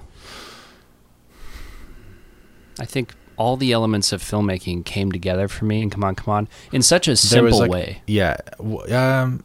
I 2.79 2.85
think 2.85 3.15
all 3.41 3.57
the 3.57 3.73
elements 3.73 4.13
of 4.13 4.23
filmmaking 4.23 4.85
came 4.85 5.11
together 5.11 5.49
for 5.49 5.65
me 5.65 5.81
and 5.81 5.91
Come 5.91 6.05
On, 6.05 6.15
Come 6.15 6.35
On 6.35 6.49
in 6.73 6.83
such 6.83 7.09
a 7.09 7.17
simple 7.17 7.61
like, 7.61 7.71
way. 7.71 8.03
Yeah. 8.07 8.37
Um, 8.61 9.43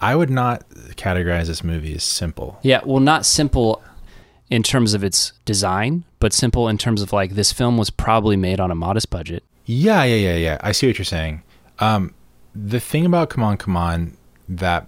I 0.00 0.14
would 0.14 0.30
not 0.30 0.68
categorize 0.94 1.46
this 1.46 1.64
movie 1.64 1.96
as 1.96 2.04
simple. 2.04 2.60
Yeah, 2.62 2.80
well, 2.84 3.00
not 3.00 3.26
simple 3.26 3.82
in 4.50 4.62
terms 4.62 4.94
of 4.94 5.02
its 5.02 5.32
design, 5.44 6.04
but 6.20 6.32
simple 6.32 6.68
in 6.68 6.78
terms 6.78 7.02
of 7.02 7.12
like 7.12 7.32
this 7.32 7.52
film 7.52 7.76
was 7.76 7.90
probably 7.90 8.36
made 8.36 8.60
on 8.60 8.70
a 8.70 8.76
modest 8.76 9.10
budget. 9.10 9.42
Yeah, 9.66 10.04
yeah, 10.04 10.14
yeah, 10.14 10.36
yeah. 10.36 10.58
I 10.60 10.70
see 10.70 10.86
what 10.86 10.96
you're 10.96 11.04
saying. 11.04 11.42
Um, 11.80 12.14
the 12.54 12.78
thing 12.78 13.04
about 13.04 13.30
Come 13.30 13.42
On, 13.42 13.56
Come 13.56 13.76
On 13.76 14.16
that 14.48 14.86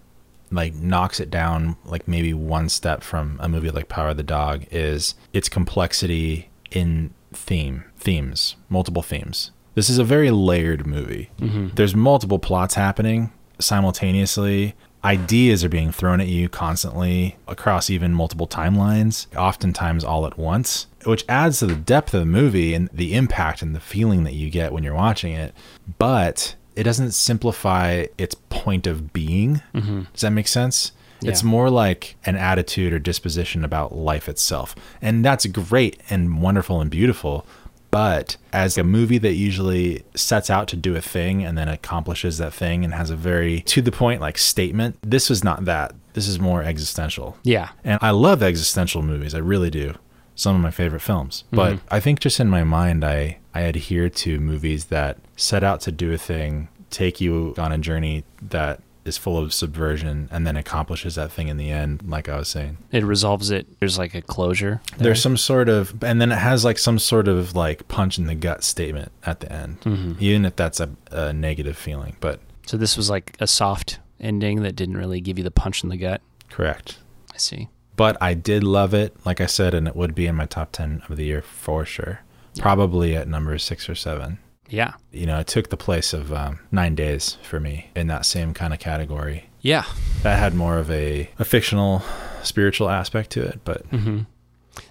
like 0.52 0.74
knocks 0.74 1.18
it 1.18 1.30
down 1.30 1.76
like 1.84 2.06
maybe 2.06 2.32
one 2.32 2.68
step 2.68 3.02
from 3.02 3.38
a 3.42 3.48
movie 3.48 3.70
like 3.70 3.88
Power 3.88 4.10
of 4.10 4.16
the 4.16 4.22
Dog 4.22 4.66
is 4.70 5.16
its 5.32 5.48
complexity 5.48 6.48
in 6.70 7.12
theme, 7.32 7.84
themes, 8.00 8.56
multiple 8.68 9.02
themes. 9.02 9.50
This 9.74 9.88
is 9.88 9.98
a 9.98 10.04
very 10.04 10.30
layered 10.30 10.86
movie. 10.86 11.30
Mm-hmm. 11.38 11.68
There's 11.74 11.94
multiple 11.94 12.38
plots 12.38 12.74
happening 12.74 13.32
simultaneously. 13.58 14.74
Ideas 15.04 15.64
are 15.64 15.68
being 15.68 15.92
thrown 15.92 16.20
at 16.20 16.26
you 16.26 16.48
constantly 16.48 17.36
across 17.46 17.88
even 17.88 18.12
multiple 18.12 18.46
timelines, 18.46 19.34
oftentimes 19.34 20.04
all 20.04 20.26
at 20.26 20.38
once, 20.38 20.88
which 21.04 21.24
adds 21.28 21.60
to 21.60 21.66
the 21.66 21.74
depth 21.74 22.12
of 22.12 22.20
the 22.20 22.26
movie 22.26 22.74
and 22.74 22.90
the 22.92 23.14
impact 23.14 23.62
and 23.62 23.74
the 23.74 23.80
feeling 23.80 24.24
that 24.24 24.34
you 24.34 24.50
get 24.50 24.72
when 24.72 24.82
you're 24.82 24.94
watching 24.94 25.32
it. 25.32 25.54
But 25.98 26.54
it 26.76 26.82
doesn't 26.82 27.12
simplify 27.12 28.06
its 28.18 28.34
point 28.50 28.86
of 28.86 29.12
being. 29.12 29.62
Mm-hmm. 29.74 30.02
Does 30.12 30.22
that 30.22 30.30
make 30.30 30.48
sense? 30.48 30.92
It's 31.22 31.42
more 31.42 31.68
like 31.68 32.16
an 32.24 32.36
attitude 32.36 32.92
or 32.92 32.98
disposition 32.98 33.64
about 33.64 33.94
life 33.94 34.28
itself. 34.28 34.74
And 35.02 35.24
that's 35.24 35.44
great 35.46 36.00
and 36.08 36.40
wonderful 36.40 36.80
and 36.80 36.90
beautiful. 36.90 37.46
But 37.90 38.36
as 38.52 38.78
a 38.78 38.84
movie 38.84 39.18
that 39.18 39.34
usually 39.34 40.04
sets 40.14 40.48
out 40.50 40.68
to 40.68 40.76
do 40.76 40.94
a 40.96 41.00
thing 41.00 41.44
and 41.44 41.58
then 41.58 41.68
accomplishes 41.68 42.38
that 42.38 42.52
thing 42.52 42.84
and 42.84 42.94
has 42.94 43.10
a 43.10 43.16
very 43.16 43.60
to 43.62 43.82
the 43.82 43.90
point 43.92 44.20
like 44.20 44.38
statement, 44.38 44.96
this 45.02 45.28
was 45.28 45.42
not 45.42 45.64
that. 45.64 45.94
This 46.12 46.28
is 46.28 46.38
more 46.38 46.62
existential. 46.62 47.36
Yeah. 47.42 47.70
And 47.84 47.98
I 48.02 48.10
love 48.10 48.42
existential 48.42 49.02
movies. 49.02 49.34
I 49.34 49.38
really 49.38 49.70
do. 49.70 49.94
Some 50.34 50.56
of 50.56 50.62
my 50.62 50.70
favorite 50.70 51.00
films. 51.02 51.44
But 51.50 51.74
Mhm. 51.74 51.80
I 51.90 52.00
think 52.00 52.20
just 52.20 52.40
in 52.40 52.48
my 52.48 52.64
mind, 52.64 53.04
I, 53.04 53.38
I 53.54 53.62
adhere 53.62 54.08
to 54.08 54.40
movies 54.40 54.86
that 54.86 55.18
set 55.36 55.62
out 55.64 55.80
to 55.82 55.92
do 55.92 56.12
a 56.12 56.18
thing, 56.18 56.68
take 56.90 57.20
you 57.20 57.54
on 57.58 57.72
a 57.72 57.78
journey 57.78 58.24
that 58.40 58.80
is 59.04 59.16
full 59.18 59.38
of 59.38 59.52
subversion, 59.54 60.28
and 60.30 60.46
then 60.46 60.56
accomplishes 60.56 61.14
that 61.14 61.32
thing 61.32 61.48
in 61.48 61.56
the 61.56 61.70
end, 61.70 62.02
like 62.06 62.28
I 62.28 62.36
was 62.38 62.48
saying. 62.48 62.78
It 62.92 63.04
resolves 63.04 63.50
it. 63.50 63.66
There's 63.80 63.98
like 63.98 64.14
a 64.14 64.22
closure. 64.22 64.80
there. 64.96 65.04
There's 65.06 65.22
some 65.22 65.36
sort 65.36 65.68
of, 65.68 66.02
and 66.04 66.20
then 66.20 66.32
it 66.32 66.38
has 66.38 66.64
like 66.64 66.78
some 66.78 66.98
sort 66.98 67.28
of 67.28 67.54
like 67.56 67.88
punch 67.88 68.18
in 68.18 68.26
the 68.26 68.34
gut 68.34 68.62
statement 68.64 69.10
at 69.24 69.40
the 69.40 69.50
end, 69.52 69.80
Mhm. 69.82 70.20
even 70.20 70.44
if 70.44 70.56
that's 70.56 70.80
a, 70.80 70.90
a 71.10 71.32
negative 71.32 71.76
feeling. 71.76 72.16
But 72.20 72.40
So 72.66 72.76
this 72.76 72.96
was 72.96 73.08
like 73.10 73.36
a 73.40 73.46
soft 73.46 73.98
ending 74.20 74.62
that 74.62 74.76
didn't 74.76 74.96
really 74.98 75.20
give 75.20 75.38
you 75.38 75.44
the 75.44 75.50
punch 75.50 75.82
in 75.82 75.88
the 75.88 75.96
gut. 75.96 76.20
Correct. 76.50 76.98
I 77.32 77.38
see. 77.38 77.68
But 77.96 78.16
I 78.20 78.34
did 78.34 78.62
love 78.64 78.94
it, 78.94 79.14
like 79.26 79.40
I 79.40 79.46
said, 79.46 79.74
and 79.74 79.86
it 79.88 79.96
would 79.96 80.14
be 80.14 80.26
in 80.26 80.34
my 80.34 80.46
top 80.46 80.72
10 80.72 81.02
of 81.08 81.16
the 81.16 81.24
year 81.24 81.42
for 81.42 81.84
sure. 81.84 82.20
Yeah. 82.54 82.62
Probably 82.62 83.14
at 83.16 83.28
number 83.28 83.56
six 83.58 83.88
or 83.88 83.94
seven. 83.94 84.38
Yeah. 84.70 84.94
You 85.12 85.26
know, 85.26 85.38
it 85.40 85.46
took 85.46 85.68
the 85.70 85.76
place 85.76 86.12
of 86.12 86.32
um, 86.32 86.60
Nine 86.72 86.94
Days 86.94 87.36
for 87.42 87.60
me 87.60 87.90
in 87.94 88.06
that 88.06 88.24
same 88.24 88.54
kind 88.54 88.72
of 88.72 88.78
category. 88.80 89.50
Yeah. 89.60 89.84
That 90.22 90.38
had 90.38 90.54
more 90.54 90.78
of 90.78 90.90
a, 90.90 91.28
a 91.38 91.44
fictional, 91.44 92.02
spiritual 92.42 92.88
aspect 92.88 93.30
to 93.32 93.42
it, 93.42 93.60
but 93.64 93.84
hmm 93.86 94.20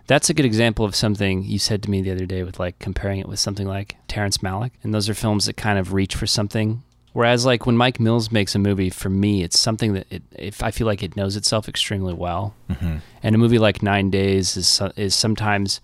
That's 0.08 0.30
a 0.30 0.34
good 0.34 0.46
example 0.46 0.86
of 0.86 0.96
something 0.96 1.44
you 1.44 1.58
said 1.60 1.82
to 1.84 1.90
me 1.90 2.02
the 2.02 2.12
other 2.12 2.26
day 2.26 2.44
with 2.44 2.60
like 2.60 2.78
comparing 2.80 3.20
it 3.20 3.28
with 3.28 3.40
something 3.40 3.68
like 3.68 3.96
Terrence 4.08 4.40
Malick. 4.40 4.72
And 4.84 4.94
those 4.94 5.10
are 5.10 5.14
films 5.16 5.46
that 5.46 5.58
kind 5.58 5.80
of 5.80 5.94
reach 5.94 6.14
for 6.16 6.28
something. 6.28 6.84
Whereas 7.14 7.44
like 7.46 7.66
when 7.66 7.76
Mike 7.76 8.00
Mills 8.00 8.32
makes 8.32 8.54
a 8.54 8.60
movie, 8.60 8.92
for 8.92 9.10
me, 9.10 9.42
it's 9.44 9.58
something 9.60 9.94
that 9.94 10.06
it, 10.12 10.22
if 10.38 10.62
I 10.62 10.70
feel 10.70 10.86
like 10.86 11.02
it 11.02 11.16
knows 11.16 11.36
itself 11.36 11.68
extremely 11.68 12.14
well. 12.14 12.54
mhm. 12.70 13.02
And 13.24 13.34
a 13.36 13.38
movie 13.38 13.58
like 13.60 13.82
Nine 13.82 14.10
Days 14.12 14.56
is 14.56 14.82
is 14.96 15.16
sometimes 15.16 15.82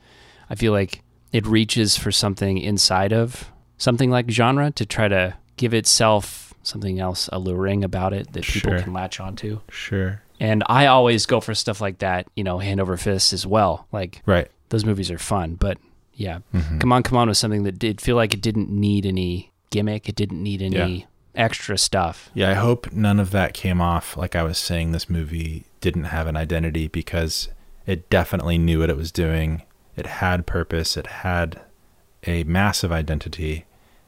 I 0.50 0.56
feel 0.56 0.72
like 0.72 1.02
it 1.32 1.48
reaches 1.48 1.98
for 1.98 2.12
something 2.12 2.60
inside 2.60 3.12
of 3.12 3.52
something 3.78 4.10
like 4.10 4.30
genre 4.30 4.72
to 4.72 4.86
try 4.86 5.08
to 5.08 5.36
give 5.58 5.74
itself 5.74 6.54
something 6.64 7.00
else 7.00 7.30
alluring 7.32 7.84
about 7.84 8.14
it 8.14 8.34
that 8.34 8.44
people 8.44 8.72
Sure. 8.72 8.80
can 8.82 8.94
latch 8.94 9.20
onto. 9.20 9.60
sure. 9.70 10.22
And 10.40 10.64
I 10.68 10.88
always 10.88 11.26
go 11.26 11.40
for 11.40 11.54
stuff 11.56 11.80
like 11.80 12.00
that, 12.00 12.28
you 12.36 12.44
know, 12.44 12.60
hand 12.60 12.82
over 12.82 12.98
fist 12.98 13.32
as 13.32 13.46
well. 13.48 13.88
Like 13.94 14.22
Right. 14.26 14.50
those 14.70 14.84
movies 14.84 15.10
are 15.12 15.18
fun, 15.18 15.56
but 15.56 15.78
yeah, 16.14 16.40
Mhm. 16.54 16.80
Come 16.82 16.92
On, 16.92 17.04
Come 17.04 17.18
On 17.18 17.28
was 17.30 17.38
something 17.38 17.64
that 17.64 17.80
did 17.80 18.02
feel 18.02 18.16
like 18.18 18.34
it 18.34 18.42
didn't 18.42 18.70
need 18.70 19.06
any 19.06 19.52
gimmick. 19.70 20.10
It 20.10 20.16
didn't 20.16 20.42
need 20.44 20.62
any 20.62 21.00
Yeah. 21.00 21.06
extra 21.36 21.78
stuff. 21.78 22.30
Yeah, 22.34 22.50
I 22.50 22.54
hope 22.56 22.92
none 22.92 23.20
of 23.20 23.32
that 23.32 23.54
came 23.54 23.80
off. 23.82 24.18
Like 24.18 24.36
I 24.36 24.44
was 24.44 24.58
saying, 24.58 24.92
this 24.92 25.10
movie 25.10 25.66
didn't 25.82 26.06
have 26.06 26.28
an 26.28 26.36
identity 26.36 26.88
because 26.88 27.48
it 27.86 28.10
definitely 28.10 28.58
knew 28.58 28.80
what 28.80 28.90
it 28.90 28.98
was 28.98 29.12
doing. 29.12 29.62
It 29.96 30.06
had 30.08 30.46
purpose. 30.46 30.98
It 30.98 31.08
had 31.08 31.62
a 32.26 32.44
massive 32.46 32.92
identity. 32.92 33.66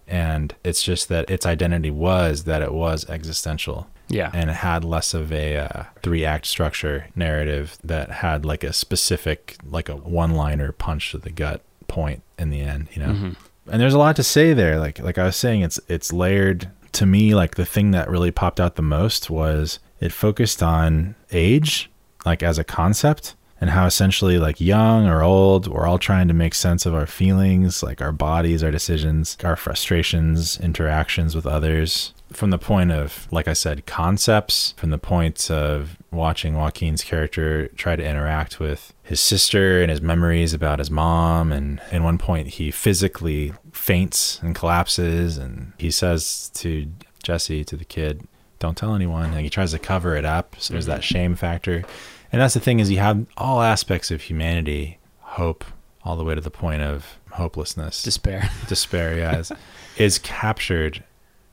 And 0.07 0.55
it's 0.63 0.83
just 0.83 1.09
that 1.09 1.29
its 1.29 1.45
identity 1.45 1.91
was 1.91 2.45
that 2.45 2.61
it 2.61 2.73
was 2.73 3.07
existential 3.09 3.87
Yeah. 4.09 4.31
and 4.33 4.49
it 4.49 4.53
had 4.57 4.83
less 4.85 5.13
of 5.13 5.31
a 5.33 5.57
uh, 5.57 5.83
three 6.01 6.23
act 6.23 6.45
structure 6.45 7.07
narrative 7.15 7.77
that 7.83 8.09
had 8.11 8.45
like 8.45 8.63
a 8.63 8.71
specific, 8.73 9.57
like 9.69 9.89
a 9.89 9.95
one 9.97 10.31
liner 10.31 10.71
punch 10.71 11.11
to 11.11 11.17
the 11.17 11.29
gut 11.31 11.61
point 11.89 12.23
in 12.39 12.49
the 12.49 12.61
end, 12.61 12.87
you 12.93 13.01
know? 13.01 13.13
Mhm. 13.13 13.35
and 13.69 13.81
there's 13.81 13.93
a 13.93 13.97
lot 13.99 14.15
to 14.15 14.23
say 14.23 14.53
there 14.53 14.79
like 14.79 14.97
like 14.99 15.17
i 15.17 15.25
was 15.25 15.35
saying 15.35 15.61
it's 15.61 15.77
it's 15.89 16.13
layered 16.13 16.69
to 16.93 17.05
me 17.05 17.35
like 17.35 17.55
the 17.55 17.65
thing 17.65 17.91
that 17.91 18.09
really 18.09 18.31
popped 18.31 18.61
out 18.61 18.75
the 18.77 18.81
most 18.81 19.29
was 19.29 19.79
it 19.99 20.13
focused 20.13 20.63
on 20.63 21.15
age 21.33 21.89
like 22.25 22.41
as 22.41 22.57
a 22.57 22.63
concept 22.63 23.35
and 23.59 23.71
how 23.71 23.85
essentially 23.85 24.37
like 24.37 24.61
young 24.61 25.07
or 25.07 25.23
old 25.23 25.67
we're 25.67 25.87
all 25.87 25.97
trying 25.97 26.27
to 26.27 26.33
make 26.33 26.53
sense 26.53 26.85
of 26.85 26.93
our 26.93 27.07
feelings 27.07 27.81
like 27.81 28.01
our 28.01 28.11
bodies 28.11 28.63
our 28.63 28.71
decisions 28.71 29.37
our 29.43 29.55
frustrations 29.55 30.59
interactions 30.59 31.35
with 31.35 31.45
others. 31.45 32.13
From 32.33 32.49
the 32.49 32.57
point 32.57 32.91
of 32.91 33.27
like 33.31 33.47
i 33.47 33.53
said 33.53 33.85
concepts 33.85 34.73
from 34.77 34.89
the 34.89 34.97
point 34.97 35.49
of 35.49 35.97
watching 36.11 36.55
joaquin's 36.55 37.03
character 37.03 37.69
try 37.69 37.95
to 37.95 38.03
interact 38.03 38.59
with 38.59 38.93
his 39.01 39.21
sister 39.21 39.81
and 39.81 39.89
his 39.89 40.01
memories 40.01 40.53
about 40.53 40.79
his 40.79 40.91
mom 40.91 41.53
and 41.53 41.79
at 41.91 42.01
one 42.01 42.17
point 42.17 42.49
he 42.49 42.69
physically 42.69 43.53
faints 43.71 44.41
and 44.41 44.55
collapses 44.55 45.37
and 45.37 45.71
he 45.77 45.89
says 45.89 46.49
to 46.53 46.91
jesse 47.23 47.63
to 47.63 47.77
the 47.77 47.85
kid 47.85 48.27
don't 48.59 48.75
tell 48.75 48.95
anyone. 48.95 49.31
And 49.31 49.41
he 49.41 49.49
tries 49.49 49.71
to 49.71 49.79
cover 49.79 50.15
it 50.15 50.25
up. 50.25 50.55
So 50.57 50.73
there's 50.73 50.87
that 50.87 51.01
mm-hmm. 51.01 51.13
shame 51.13 51.35
factor 51.35 51.83
and 52.31 52.41
that's 52.41 52.53
the 52.53 52.59
thing 52.59 52.79
is 52.79 52.91
you 52.91 52.99
have 52.99 53.25
all 53.37 53.61
aspects 53.61 54.11
of 54.11 54.21
humanity 54.21 54.99
hope 55.19 55.63
all 56.03 56.15
the 56.15 56.23
way 56.23 56.35
to 56.35 56.41
the 56.41 56.49
point 56.51 56.81
of 56.81 57.17
hopelessness. 57.31 58.03
Despair. 58.03 58.49
despair 58.67 59.17
yeah 59.17 59.37
is, 59.37 59.51
is 59.97 60.19
captured 60.19 61.03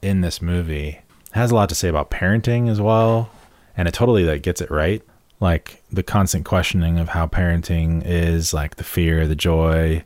in 0.02 0.20
this 0.20 0.40
movie. 0.40 0.88
It 0.88 1.32
has 1.32 1.50
a 1.50 1.54
lot 1.54 1.68
to 1.70 1.74
say 1.74 1.88
about 1.88 2.10
parenting 2.10 2.68
as 2.68 2.80
well. 2.80 3.30
And 3.76 3.88
it 3.88 3.94
totally 3.94 4.24
like 4.24 4.42
gets 4.42 4.60
it 4.60 4.70
right. 4.70 5.02
Like 5.40 5.82
the 5.90 6.04
constant 6.04 6.44
questioning 6.44 6.98
of 6.98 7.08
how 7.08 7.26
parenting 7.26 8.02
is 8.04 8.54
like 8.54 8.76
the 8.76 8.84
fear 8.84 9.26
the 9.26 9.34
joy. 9.34 10.04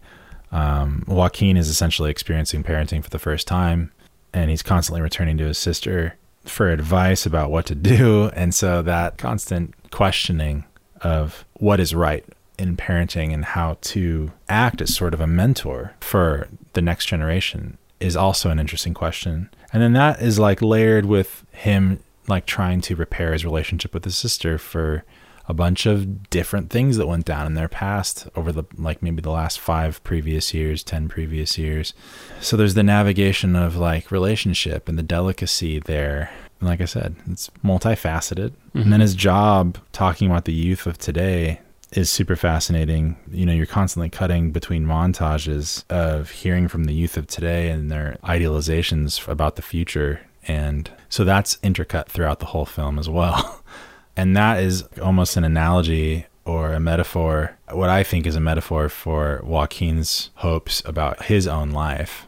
Um, 0.51 1.05
joaquin 1.07 1.59
is 1.59 1.69
essentially 1.69 2.11
experiencing 2.11 2.65
parenting 2.65 3.05
for 3.05 3.11
the 3.11 3.19
first 3.19 3.47
time 3.47 3.93
and 4.33 4.51
he's 4.51 4.63
constantly 4.63 5.03
returning 5.03 5.37
to 5.39 5.45
his 5.45 5.59
sister 5.59 6.17
for 6.45 6.71
advice 6.71 7.27
about 7.27 7.51
what 7.51 7.67
to 7.67 7.75
do. 7.75 8.31
And 8.35 8.55
so 8.55 8.83
that 8.83 9.19
constant 9.19 9.75
questioning 9.91 10.65
of 11.01 11.45
what 11.55 11.81
is 11.81 11.95
right 11.95 12.25
in 12.59 12.77
parenting 12.77 13.33
and 13.33 13.45
how 13.45 13.79
to 13.81 14.33
act 14.49 14.81
as 14.81 14.95
sort 14.95 15.15
of 15.15 15.21
a 15.21 15.27
mentor 15.27 15.95
for 16.01 16.49
the 16.73 16.83
next 16.83 17.07
generation 17.07 17.79
is 18.01 18.17
also 18.17 18.51
an 18.51 18.59
interesting 18.59 18.95
question. 18.95 19.49
And 19.73 19.83
then 19.83 19.93
that 19.93 20.21
is 20.21 20.39
like 20.39 20.63
layered 20.63 21.07
with 21.07 21.45
him 21.53 22.01
like 22.27 22.47
trying 22.47 22.81
to 22.83 22.97
repair 22.97 23.33
his 23.33 23.45
relationship 23.45 23.95
with 23.95 24.05
his 24.05 24.17
sister 24.17 24.59
for 24.59 25.05
a 25.49 25.55
bunch 25.55 25.87
of 25.87 26.29
different 26.29 26.69
things 26.69 26.99
that 26.99 27.07
went 27.07 27.25
down 27.25 27.47
in 27.47 27.55
their 27.55 27.69
past 27.69 28.29
over 28.37 28.53
the 28.53 28.65
like 28.77 29.03
maybe 29.03 29.23
the 29.23 29.31
last 29.31 29.59
5 29.59 30.05
previous 30.05 30.53
years, 30.53 30.85
10 30.85 31.09
previous 31.09 31.57
years. 31.57 31.95
So 32.41 32.57
there's 32.57 32.75
the 32.75 32.83
navigation 32.83 33.57
of 33.57 33.75
like 33.77 34.11
relationship 34.11 34.89
and 34.89 34.99
the 34.99 35.03
delicacy 35.03 35.79
there. 35.79 36.31
And 36.61 36.69
like 36.69 36.81
I 36.81 36.87
said, 36.87 37.15
it's 37.31 37.51
multifaceted. 37.65 38.53
And 38.75 38.93
then 38.93 39.01
his 39.01 39.15
job 39.15 39.79
talking 39.93 40.31
about 40.31 40.45
the 40.45 40.53
youth 40.53 40.87
of 40.87 40.99
today 40.99 41.61
is 41.93 42.11
super 42.11 42.37
fascinating. 42.37 43.17
You 43.31 43.47
know, 43.47 43.53
you're 43.53 43.67
constantly 43.67 44.11
cutting 44.11 44.51
between 44.51 44.85
montages 44.85 45.85
of 45.91 46.31
hearing 46.31 46.69
from 46.69 46.85
the 46.85 46.93
youth 46.95 47.17
of 47.17 47.27
today 47.27 47.71
and 47.71 47.91
their 47.91 48.19
idealizations 48.25 49.27
about 49.29 49.57
the 49.57 49.63
future. 49.63 50.21
And 50.47 50.91
so 51.09 51.25
that's 51.25 51.57
intercut 51.59 52.07
throughout 52.07 52.41
the 52.41 52.47
whole 52.47 52.67
film 52.67 52.99
as 52.99 53.09
well. 53.09 53.63
And 54.17 54.37
that 54.37 54.61
is 54.61 54.83
almost 55.01 55.37
an 55.37 55.45
analogy 55.45 56.27
or 56.45 56.73
a 56.73 56.81
metaphor, 56.81 57.57
what 57.71 57.89
I 57.89 58.03
think 58.03 58.27
is 58.27 58.35
a 58.35 58.41
metaphor 58.41 58.89
for 58.89 59.41
Joaquin's 59.45 60.31
hopes 60.35 60.83
about 60.85 61.27
his 61.27 61.47
own 61.47 61.71
life. 61.71 62.27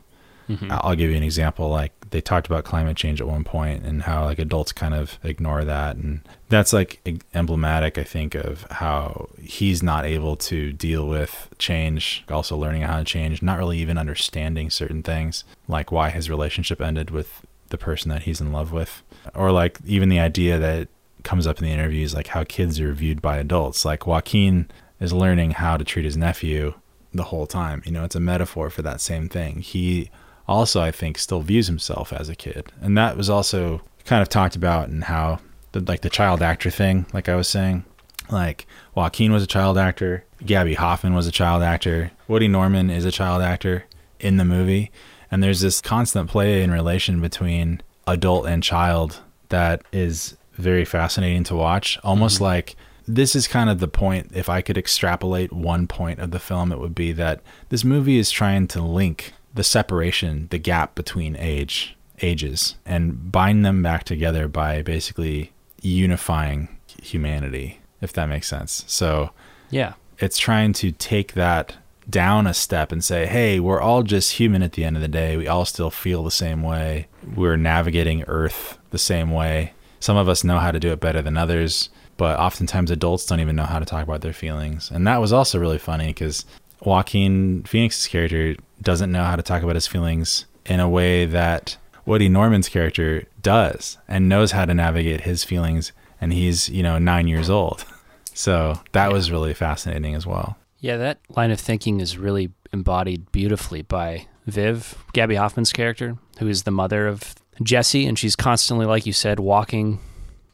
Mhm. 0.49 0.69
I'll 0.71 0.95
give 0.95 1.11
you 1.11 1.17
an 1.17 1.25
example. 1.25 1.69
Like 1.69 1.91
they 2.11 2.21
talked 2.21 2.47
about 2.47 2.65
climate 2.65 2.97
change 2.97 3.21
at 3.21 3.27
one 3.27 3.45
point 3.45 3.85
and 3.85 4.03
how 4.03 4.25
like 4.25 4.39
adults 4.39 4.73
kind 4.73 4.95
of 4.95 5.19
ignore 5.23 5.65
that. 5.65 5.97
And 5.97 6.21
that's 6.49 6.73
like 6.73 7.01
emblematic, 7.35 7.99
I 7.99 8.05
think, 8.05 8.35
of 8.35 8.67
how 8.71 9.29
he's 9.41 9.83
not 9.83 10.05
able 10.05 10.37
to 10.37 10.73
deal 10.73 11.07
with 11.07 11.49
change, 11.59 12.25
also 12.29 12.57
learning 12.57 12.83
how 12.83 12.99
to 12.99 13.05
change, 13.05 13.43
not 13.43 13.59
really 13.59 13.79
even 13.79 13.99
understanding 13.99 14.71
certain 14.71 15.03
things, 15.03 15.45
like 15.69 15.93
why 15.93 16.11
his 16.11 16.29
relationship 16.29 16.81
ended 16.81 17.11
with 17.11 17.43
the 17.69 17.79
person 17.79 18.09
that 18.11 18.23
he's 18.23 18.41
in 18.41 18.53
love 18.53 18.73
with. 18.73 19.03
Or 19.35 19.53
like 19.53 19.79
even 19.87 20.09
the 20.09 20.21
idea 20.21 20.59
that 20.59 20.89
comes 21.23 21.47
up 21.47 21.59
in 21.59 21.65
the 21.65 21.73
interviews, 21.73 22.15
like 22.15 22.29
how 22.29 22.45
kids 22.45 22.81
are 22.81 22.93
viewed 22.93 23.23
by 23.23 23.37
adults. 23.37 23.85
Like 23.85 24.07
Joaquin 24.07 24.69
is 24.99 25.13
learning 25.13 25.53
how 25.53 25.77
to 25.77 25.85
treat 25.85 26.05
his 26.05 26.17
nephew 26.17 26.75
the 27.13 27.25
whole 27.25 27.47
time. 27.47 27.83
You 27.85 27.93
know, 27.93 28.05
it's 28.05 28.15
a 28.15 28.21
metaphor 28.21 28.71
for 28.71 28.83
that 28.83 29.01
same 29.01 29.29
thing. 29.29 29.61
He 29.61 30.11
also, 30.49 30.81
I 30.81 30.91
think, 30.91 31.19
still 31.19 31.41
views 31.41 31.67
himself 31.67 32.13
as 32.13 32.29
a 32.29 32.35
kid, 32.35 32.73
and 32.81 32.97
that 32.99 33.17
was 33.17 33.31
also 33.31 33.83
kind 34.05 34.23
of 34.23 34.29
talked 34.29 34.57
about 34.57 34.89
in 34.89 35.03
how 35.03 35.39
the 35.73 35.81
like 35.81 36.01
the 36.01 36.11
child 36.11 36.43
actor 36.43 36.71
thing. 36.71 37.07
Like 37.13 37.29
I 37.29 37.37
was 37.37 37.49
saying, 37.49 37.85
like 38.31 38.67
Joaquin 38.95 39.33
was 39.33 39.43
a 39.43 39.47
child 39.47 39.79
actor, 39.79 40.25
Gaby 40.45 40.75
Hoffmann 40.75 41.15
was 41.15 41.27
a 41.27 41.33
child 41.33 41.63
actor, 41.63 42.11
Woody 42.29 42.49
Norman 42.49 42.91
is 42.91 43.05
a 43.05 43.13
child 43.13 43.43
actor 43.43 43.85
in 44.19 44.37
the 44.37 44.45
movie, 44.45 44.91
and 45.31 45.43
there's 45.43 45.61
this 45.61 45.81
constant 45.81 46.29
play 46.29 46.63
in 46.63 46.71
relation 46.71 47.21
between 47.21 47.83
adult 48.07 48.47
and 48.47 48.63
child 48.63 49.21
that 49.49 49.83
is 49.93 50.37
very 50.55 50.85
fascinating 50.85 51.45
to 51.45 51.55
watch. 51.55 51.99
Almost 52.03 52.37
mm-hmm. 52.37 52.45
like 52.45 52.77
this 53.07 53.35
is 53.35 53.49
kind 53.49 53.71
of 53.71 53.81
the 53.81 53.89
point. 53.89 54.31
If 54.35 54.49
I 54.49 54.63
could 54.63 54.79
extrapolate 54.79 55.53
one 55.53 55.87
point 55.87 56.21
of 56.21 56.31
the 56.31 56.39
film, 56.39 56.73
it 56.73 56.79
would 56.79 56.95
be 56.95 57.13
that 57.13 57.41
this 57.69 57.85
movie 57.85 58.19
is 58.19 58.31
trying 58.31 58.69
to 58.69 58.83
link 58.83 59.33
the 59.55 59.65
separation, 59.65 60.47
the 60.51 60.59
gap 60.59 60.95
between 60.95 61.37
age, 61.37 61.97
ages, 62.23 62.77
and 62.87 63.33
bind 63.33 63.65
them 63.65 63.83
back 63.83 64.05
together 64.05 64.49
by 64.49 64.83
basically 64.83 65.53
unifying 65.83 66.69
humanity, 67.03 67.81
if 68.01 68.13
that 68.13 68.29
makes 68.29 68.47
sense. 68.49 68.85
So 68.87 69.31
Yeah. 69.71 69.95
it's 70.19 70.39
trying 70.39 70.73
to 70.75 70.93
take 70.93 71.33
that 71.35 71.77
down 72.09 72.47
a 72.47 72.55
step 72.55 72.91
and 72.93 73.03
say, 73.05 73.27
hey, 73.27 73.61
we're 73.61 73.81
all 73.81 74.03
just 74.03 74.33
human 74.33 74.63
at 74.63 74.73
the 74.73 74.85
end 74.85 74.97
of 74.97 75.03
the 75.03 75.09
day. 75.09 75.37
We 75.37 75.47
all 75.49 75.65
still 75.65 75.91
feel 75.91 76.23
the 76.25 76.31
same 76.31 76.63
way. 76.63 77.07
We're 77.37 77.57
navigating 77.57 78.25
Earth 78.27 78.79
the 78.91 78.99
same 78.99 79.31
way. 79.31 79.73
Some 80.01 80.17
of 80.17 80.29
us 80.29 80.43
know 80.45 80.59
how 80.59 80.71
to 80.73 80.81
do 80.81 80.91
it 80.93 81.01
better 81.01 81.23
than 81.23 81.37
others, 81.37 81.89
but 82.17 82.39
oftentimes 82.39 82.91
adults 82.91 83.27
don't 83.27 83.41
even 83.41 83.55
know 83.57 83.65
how 83.65 83.79
to 83.79 83.85
talk 83.85 84.03
about 84.03 84.23
their 84.23 84.33
feelings. 84.33 84.91
And 84.91 85.07
that 85.07 85.21
was 85.21 85.33
also 85.33 85.59
really 85.59 85.79
funny 85.79 86.09
because 86.09 86.45
Joaquin 86.83 87.63
Phoenix's 87.65 88.07
character 88.09 88.57
doesn't 88.83 89.13
know 89.13 89.25
how 89.25 89.37
to 89.37 89.43
talk 89.43 89.63
about 89.63 89.77
his 89.77 89.87
feelings 89.87 90.47
in 90.67 90.81
a 90.81 90.89
way 90.89 91.27
that 91.27 91.77
Woody 92.07 92.29
Norman's 92.29 92.69
character 92.69 93.25
does 93.43 93.99
and 94.09 94.29
knows 94.29 94.53
how 94.53 94.65
to 94.65 94.75
navigate 94.75 95.23
his 95.23 95.45
feelings 95.45 95.93
and 96.21 96.33
he's, 96.33 96.69
you 96.69 96.83
know, 96.83 96.99
9 96.99 97.29
years 97.29 97.51
old. 97.51 97.85
So, 98.33 98.81
that 98.93 99.13
was 99.13 99.31
really 99.31 99.53
fascinating 99.53 100.15
as 100.15 100.25
well. 100.27 100.57
Yeah, 100.79 100.97
that 100.99 101.19
line 101.37 101.51
of 101.51 101.61
thinking 101.61 102.01
is 102.01 102.17
really 102.17 102.51
embodied 102.73 103.31
beautifully 103.33 103.83
by 103.83 104.29
Viv, 104.47 104.95
Gaby 105.13 105.35
Hoffmann's 105.35 105.73
character, 105.73 106.17
who 106.39 106.47
is 106.49 106.63
the 106.63 106.71
mother 106.71 107.07
of 107.07 107.35
Jesse, 107.63 108.07
and 108.07 108.19
she's 108.19 108.37
constantly, 108.37 108.87
like 108.87 109.05
you 109.05 109.13
said, 109.13 109.41
walking 109.41 109.99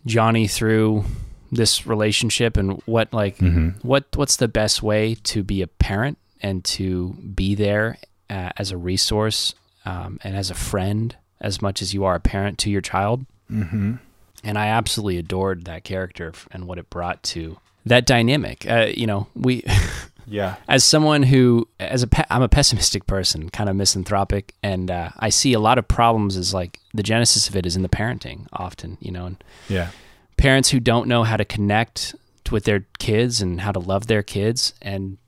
Johnny 0.04 0.48
through 0.48 1.04
this 1.52 1.86
relationship 1.86 2.56
and 2.56 2.80
what 2.86 3.12
like 3.12 3.36
Mm-hmm. 3.38 3.86
what 3.86 4.06
what's 4.16 4.36
the 4.36 4.48
best 4.48 4.82
way 4.82 5.14
to 5.24 5.44
be 5.44 5.62
a 5.62 5.68
parent 5.68 6.18
and 6.42 6.64
to 6.64 7.12
be 7.34 7.54
there 7.54 7.98
uh, 8.30 8.50
as 8.56 8.70
a 8.70 8.76
resource 8.76 9.54
um, 9.84 10.18
and 10.24 10.36
as 10.36 10.50
a 10.50 10.54
friend 10.54 11.16
as 11.40 11.60
much 11.60 11.82
as 11.82 11.92
you 11.94 12.04
are 12.04 12.14
a 12.14 12.20
parent 12.20 12.58
to 12.58 12.70
your 12.70 12.80
child. 12.80 13.26
Mm-hmm. 13.50 13.94
And 14.42 14.58
I 14.58 14.68
absolutely 14.68 15.18
adored 15.18 15.64
that 15.66 15.84
character 15.84 16.32
and 16.50 16.66
what 16.66 16.78
it 16.78 16.88
brought 16.90 17.22
to 17.24 17.58
that 17.84 18.06
dynamic. 18.06 18.68
Uh, 18.68 18.86
you 18.94 19.06
know, 19.06 19.26
we 19.34 19.62
Yeah. 20.28 20.56
as 20.66 20.82
someone 20.82 21.22
who 21.22 21.68
as 21.78 22.02
a 22.02 22.06
pe- 22.08 22.24
I'm 22.30 22.42
a 22.42 22.48
pessimistic 22.48 23.06
person, 23.06 23.48
kind 23.50 23.68
of 23.70 23.76
misanthropic, 23.76 24.54
and 24.62 24.90
uh, 24.90 25.10
I 25.18 25.28
see 25.28 25.52
a 25.52 25.60
lot 25.60 25.78
of 25.78 25.86
problems 25.86 26.36
as 26.36 26.52
like 26.52 26.80
the 26.94 27.02
genesis 27.04 27.48
of 27.48 27.54
it 27.54 27.64
is 27.66 27.76
in 27.76 27.82
the 27.82 27.88
parenting 27.88 28.46
often, 28.52 28.98
you 29.00 29.12
know, 29.12 29.26
and 29.26 29.44
Yeah. 29.68 29.90
parents 30.36 30.70
who 30.70 30.80
don't 30.80 31.06
know 31.06 31.22
how 31.22 31.36
to 31.36 31.44
connect 31.44 32.14
with 32.50 32.64
their 32.64 32.86
kids 32.98 33.40
and 33.40 33.60
how 33.60 33.72
to 33.72 33.78
love 33.78 34.06
their 34.08 34.22
kids 34.22 34.72
and 34.82 35.18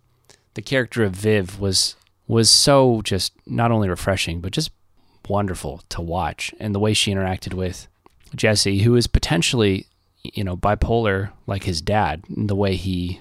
the 0.54 0.62
character 0.62 1.04
of 1.04 1.12
Viv 1.12 1.60
was 1.60 1.94
was 2.28 2.48
so 2.50 3.00
just 3.02 3.32
not 3.46 3.70
only 3.72 3.88
refreshing 3.88 4.40
but 4.40 4.52
just 4.52 4.70
wonderful 5.28 5.82
to 5.88 6.00
watch 6.00 6.54
and 6.60 6.74
the 6.74 6.78
way 6.78 6.94
she 6.94 7.12
interacted 7.12 7.52
with 7.54 7.88
Jesse 8.36 8.80
who 8.80 8.94
is 8.96 9.06
potentially 9.06 9.86
you 10.22 10.44
know 10.44 10.56
bipolar 10.56 11.30
like 11.46 11.64
his 11.64 11.80
dad 11.82 12.22
the 12.28 12.54
way 12.56 12.76
he 12.76 13.20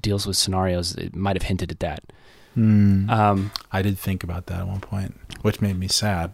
deals 0.00 0.26
with 0.26 0.36
scenarios 0.36 0.94
it 0.96 1.14
might 1.16 1.36
have 1.36 1.44
hinted 1.44 1.70
at 1.70 1.80
that 1.80 2.02
Mm. 2.56 3.08
um, 3.08 3.52
I 3.70 3.80
did 3.80 3.96
think 3.96 4.24
about 4.24 4.46
that 4.46 4.58
at 4.62 4.66
one 4.66 4.80
point, 4.80 5.14
which 5.42 5.60
made 5.60 5.78
me 5.78 5.86
sad. 5.86 6.32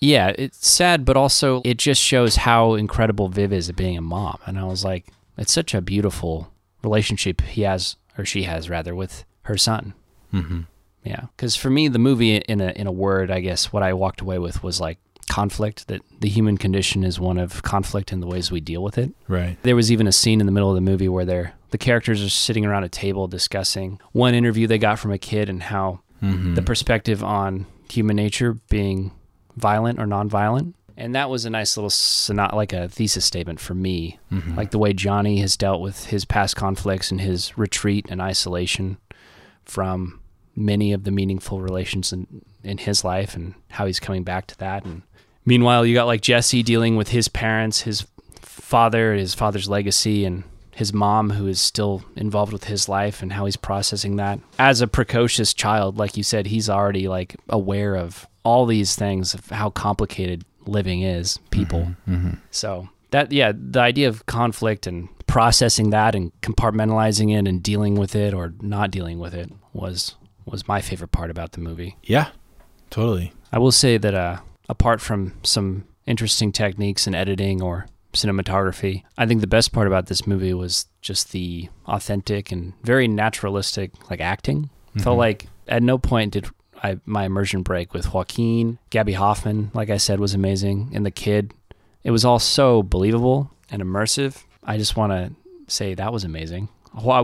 yeah, 0.00 0.32
it's 0.36 0.68
sad, 0.68 1.06
but 1.06 1.16
also 1.16 1.62
it 1.64 1.78
just 1.78 2.00
shows 2.02 2.36
how 2.36 2.74
incredible 2.74 3.28
Viv 3.30 3.54
is 3.54 3.70
at 3.70 3.74
being 3.74 3.96
a 3.96 4.02
mom. 4.02 4.38
And 4.44 4.58
I 4.58 4.64
was 4.64 4.84
like, 4.84 5.06
it's 5.38 5.50
such 5.52 5.72
a 5.74 5.80
beautiful 5.80 6.52
relationship 6.84 7.40
he 7.40 7.62
has, 7.62 7.96
or 8.18 8.26
she 8.26 8.42
has 8.42 8.68
rather, 8.68 8.94
with 8.94 9.24
her 9.44 9.56
son. 9.56 9.94
Mm-hmm. 10.30 10.60
Yeah, 11.06 11.26
because 11.36 11.56
for 11.56 11.70
me, 11.70 11.88
the 11.88 11.98
movie, 11.98 12.36
in 12.36 12.60
a 12.60 12.70
in 12.70 12.86
a 12.86 12.92
word, 12.92 13.30
I 13.30 13.40
guess 13.40 13.72
what 13.72 13.82
I 13.82 13.92
walked 13.92 14.20
away 14.20 14.38
with 14.38 14.62
was 14.62 14.80
like 14.80 14.98
conflict. 15.28 15.88
That 15.88 16.02
the 16.20 16.28
human 16.28 16.56
condition 16.58 17.04
is 17.04 17.18
one 17.20 17.38
of 17.38 17.62
conflict 17.62 18.12
and 18.12 18.22
the 18.22 18.26
ways 18.26 18.50
we 18.50 18.60
deal 18.60 18.82
with 18.82 18.98
it. 18.98 19.12
Right. 19.28 19.56
There 19.62 19.76
was 19.76 19.90
even 19.92 20.06
a 20.06 20.12
scene 20.12 20.40
in 20.40 20.46
the 20.46 20.52
middle 20.52 20.68
of 20.70 20.74
the 20.74 20.80
movie 20.80 21.08
where 21.08 21.24
they're 21.24 21.52
the 21.70 21.78
characters 21.78 22.22
are 22.24 22.28
sitting 22.30 22.64
around 22.64 22.84
a 22.84 22.88
table 22.88 23.26
discussing 23.28 23.98
one 24.12 24.34
interview 24.34 24.66
they 24.66 24.78
got 24.78 24.98
from 24.98 25.12
a 25.12 25.18
kid 25.18 25.48
and 25.48 25.62
how 25.62 26.00
Mm-hmm. 26.22 26.54
the 26.54 26.62
perspective 26.62 27.22
on 27.22 27.66
human 27.90 28.16
nature 28.16 28.54
being 28.70 29.12
violent 29.54 30.00
or 30.00 30.06
nonviolent. 30.06 30.72
And 30.96 31.14
that 31.14 31.28
was 31.28 31.44
a 31.44 31.50
nice 31.50 31.76
little 31.76 31.90
sonat, 31.90 32.54
like 32.54 32.72
a 32.72 32.88
thesis 32.88 33.26
statement 33.26 33.60
for 33.60 33.74
me, 33.74 34.18
Mhm. 34.32 34.56
like 34.56 34.70
the 34.70 34.78
way 34.78 34.94
Johnny 34.94 35.40
has 35.40 35.58
dealt 35.58 35.82
with 35.82 36.06
his 36.06 36.24
past 36.24 36.56
conflicts 36.56 37.10
and 37.10 37.20
his 37.20 37.56
retreat 37.58 38.06
and 38.08 38.22
isolation 38.22 38.96
from 39.66 40.20
many 40.56 40.92
of 40.92 41.04
the 41.04 41.10
meaningful 41.10 41.60
relations 41.60 42.12
in, 42.12 42.26
in 42.64 42.78
his 42.78 43.04
life 43.04 43.36
and 43.36 43.54
how 43.70 43.86
he's 43.86 44.00
coming 44.00 44.24
back 44.24 44.46
to 44.48 44.58
that. 44.58 44.84
And 44.84 45.02
meanwhile, 45.44 45.84
you 45.84 45.94
got 45.94 46.06
like 46.06 46.22
Jesse 46.22 46.62
dealing 46.62 46.96
with 46.96 47.08
his 47.08 47.28
parents, 47.28 47.82
his 47.82 48.06
father, 48.40 49.14
his 49.14 49.34
father's 49.34 49.68
legacy, 49.68 50.24
and 50.24 50.44
his 50.74 50.92
mom, 50.92 51.30
who 51.30 51.46
is 51.46 51.60
still 51.60 52.04
involved 52.16 52.52
with 52.52 52.64
his 52.64 52.88
life 52.88 53.22
and 53.22 53.32
how 53.32 53.44
he's 53.44 53.56
processing 53.56 54.16
that. 54.16 54.40
As 54.58 54.80
a 54.80 54.86
precocious 54.86 55.54
child, 55.54 55.98
like 55.98 56.16
you 56.16 56.22
said, 56.22 56.46
he's 56.46 56.68
already 56.68 57.08
like 57.08 57.36
aware 57.48 57.94
of 57.94 58.26
all 58.42 58.66
these 58.66 58.94
things 58.94 59.34
of 59.34 59.48
how 59.50 59.70
complicated 59.70 60.44
living 60.66 61.02
is, 61.02 61.38
people. 61.50 61.92
Mm-hmm. 62.08 62.34
So 62.50 62.88
that 63.10 63.32
yeah, 63.32 63.52
the 63.54 63.80
idea 63.80 64.08
of 64.08 64.26
conflict 64.26 64.86
and 64.86 65.08
processing 65.26 65.90
that 65.90 66.14
and 66.14 66.32
compartmentalizing 66.40 67.36
it 67.36 67.48
and 67.48 67.62
dealing 67.62 67.94
with 67.96 68.14
it 68.14 68.34
or 68.34 68.54
not 68.60 68.90
dealing 68.90 69.18
with 69.18 69.34
it 69.34 69.50
was 69.72 70.14
was 70.46 70.66
my 70.68 70.80
favorite 70.80 71.12
part 71.12 71.30
about 71.30 71.52
the 71.52 71.60
movie. 71.60 71.96
Yeah. 72.02 72.28
Totally. 72.90 73.32
I 73.52 73.58
will 73.58 73.72
say 73.72 73.98
that 73.98 74.14
uh, 74.14 74.38
apart 74.68 75.00
from 75.00 75.34
some 75.42 75.84
interesting 76.06 76.52
techniques 76.52 77.06
in 77.06 77.14
editing 77.14 77.60
or 77.62 77.86
cinematography, 78.12 79.02
I 79.18 79.26
think 79.26 79.40
the 79.40 79.46
best 79.46 79.72
part 79.72 79.86
about 79.86 80.06
this 80.06 80.26
movie 80.26 80.54
was 80.54 80.86
just 81.02 81.32
the 81.32 81.68
authentic 81.86 82.50
and 82.52 82.72
very 82.82 83.08
naturalistic 83.08 83.90
like 84.10 84.20
acting. 84.20 84.70
Felt 84.98 85.16
Mhm. 85.16 85.18
like 85.18 85.46
at 85.68 85.82
no 85.82 85.98
point 85.98 86.32
did 86.32 86.46
I 86.82 86.98
my 87.06 87.24
immersion 87.24 87.62
break 87.62 87.92
with 87.94 88.12
Joaquin, 88.12 88.78
Gaby 88.90 89.14
Hoffmann, 89.14 89.70
like 89.74 89.88
I 89.90 89.96
said, 89.96 90.20
was 90.20 90.34
amazing, 90.34 90.90
and 90.92 91.04
the 91.06 91.10
kid. 91.10 91.52
It 92.04 92.10
was 92.10 92.24
all 92.24 92.38
so 92.38 92.82
believable 92.82 93.50
and 93.70 93.82
immersive. 93.82 94.44
I 94.62 94.76
just 94.78 94.96
want 94.96 95.12
to 95.12 95.32
say 95.68 95.94
that 95.94 96.12
was 96.12 96.22
amazing. 96.24 96.68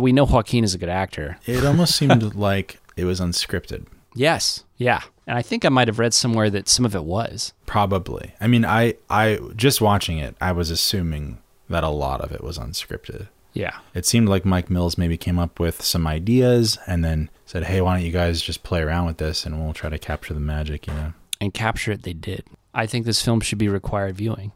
We 0.00 0.12
know 0.12 0.24
Joaquin 0.24 0.64
is 0.64 0.74
a 0.74 0.78
good 0.78 0.88
actor, 0.90 1.38
It 1.46 1.64
almost 1.64 1.94
seemed 1.96 2.34
like 2.48 2.78
it 2.96 3.04
was 3.04 3.20
unscripted. 3.20 3.86
yes, 4.14 4.64
yeah, 4.76 5.02
and 5.26 5.38
I 5.38 5.42
think 5.42 5.64
I 5.64 5.68
might 5.68 5.88
have 5.88 5.98
read 5.98 6.12
somewhere 6.14 6.50
that 6.50 6.68
some 6.68 6.84
of 6.84 6.94
it 6.94 7.04
was. 7.04 7.52
Probably. 7.66 8.34
I 8.40 8.46
mean, 8.48 8.64
I, 8.64 8.94
I 9.08 9.38
just 9.56 9.80
watching 9.80 10.18
it, 10.18 10.34
I 10.40 10.52
was 10.52 10.70
assuming 10.70 11.38
that 11.68 11.84
a 11.84 11.88
lot 11.88 12.20
of 12.20 12.32
it 12.32 12.42
was 12.44 12.58
unscripted. 12.58 13.28
Yeah, 13.54 13.78
It 13.94 14.06
seemed 14.06 14.28
like 14.30 14.44
Mike 14.46 14.70
Mills 14.70 14.96
maybe 14.96 15.18
came 15.18 15.38
up 15.38 15.60
with 15.60 15.82
some 15.82 16.06
ideas 16.06 16.78
and 16.86 17.04
then 17.04 17.28
said, 17.44 17.64
"Hey, 17.64 17.80
why 17.82 17.96
don't 17.96 18.06
you 18.06 18.10
guys 18.12 18.40
just 18.40 18.62
play 18.62 18.80
around 18.80 19.06
with 19.06 19.18
this 19.18 19.44
and 19.44 19.62
we'll 19.62 19.74
try 19.74 19.90
to 19.90 19.98
capture 19.98 20.32
the 20.32 20.40
magic," 20.40 20.86
you 20.86 20.94
know. 20.94 21.12
and 21.40 21.52
capture 21.52 21.92
it 21.92 22.02
they 22.02 22.14
did. 22.14 22.44
I 22.74 22.86
think 22.86 23.04
this 23.04 23.20
film 23.22 23.40
should 23.40 23.58
be 23.58 23.68
required 23.68 24.16
viewing. 24.16 24.52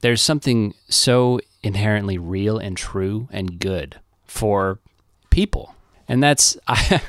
There's 0.00 0.22
something 0.22 0.74
so 0.88 1.40
inherently 1.64 2.18
real 2.18 2.56
and 2.56 2.76
true 2.76 3.28
and 3.32 3.58
good 3.58 3.98
for 4.26 4.78
people. 5.30 5.74
And 6.08 6.22
that's 6.22 6.56
I 6.68 7.02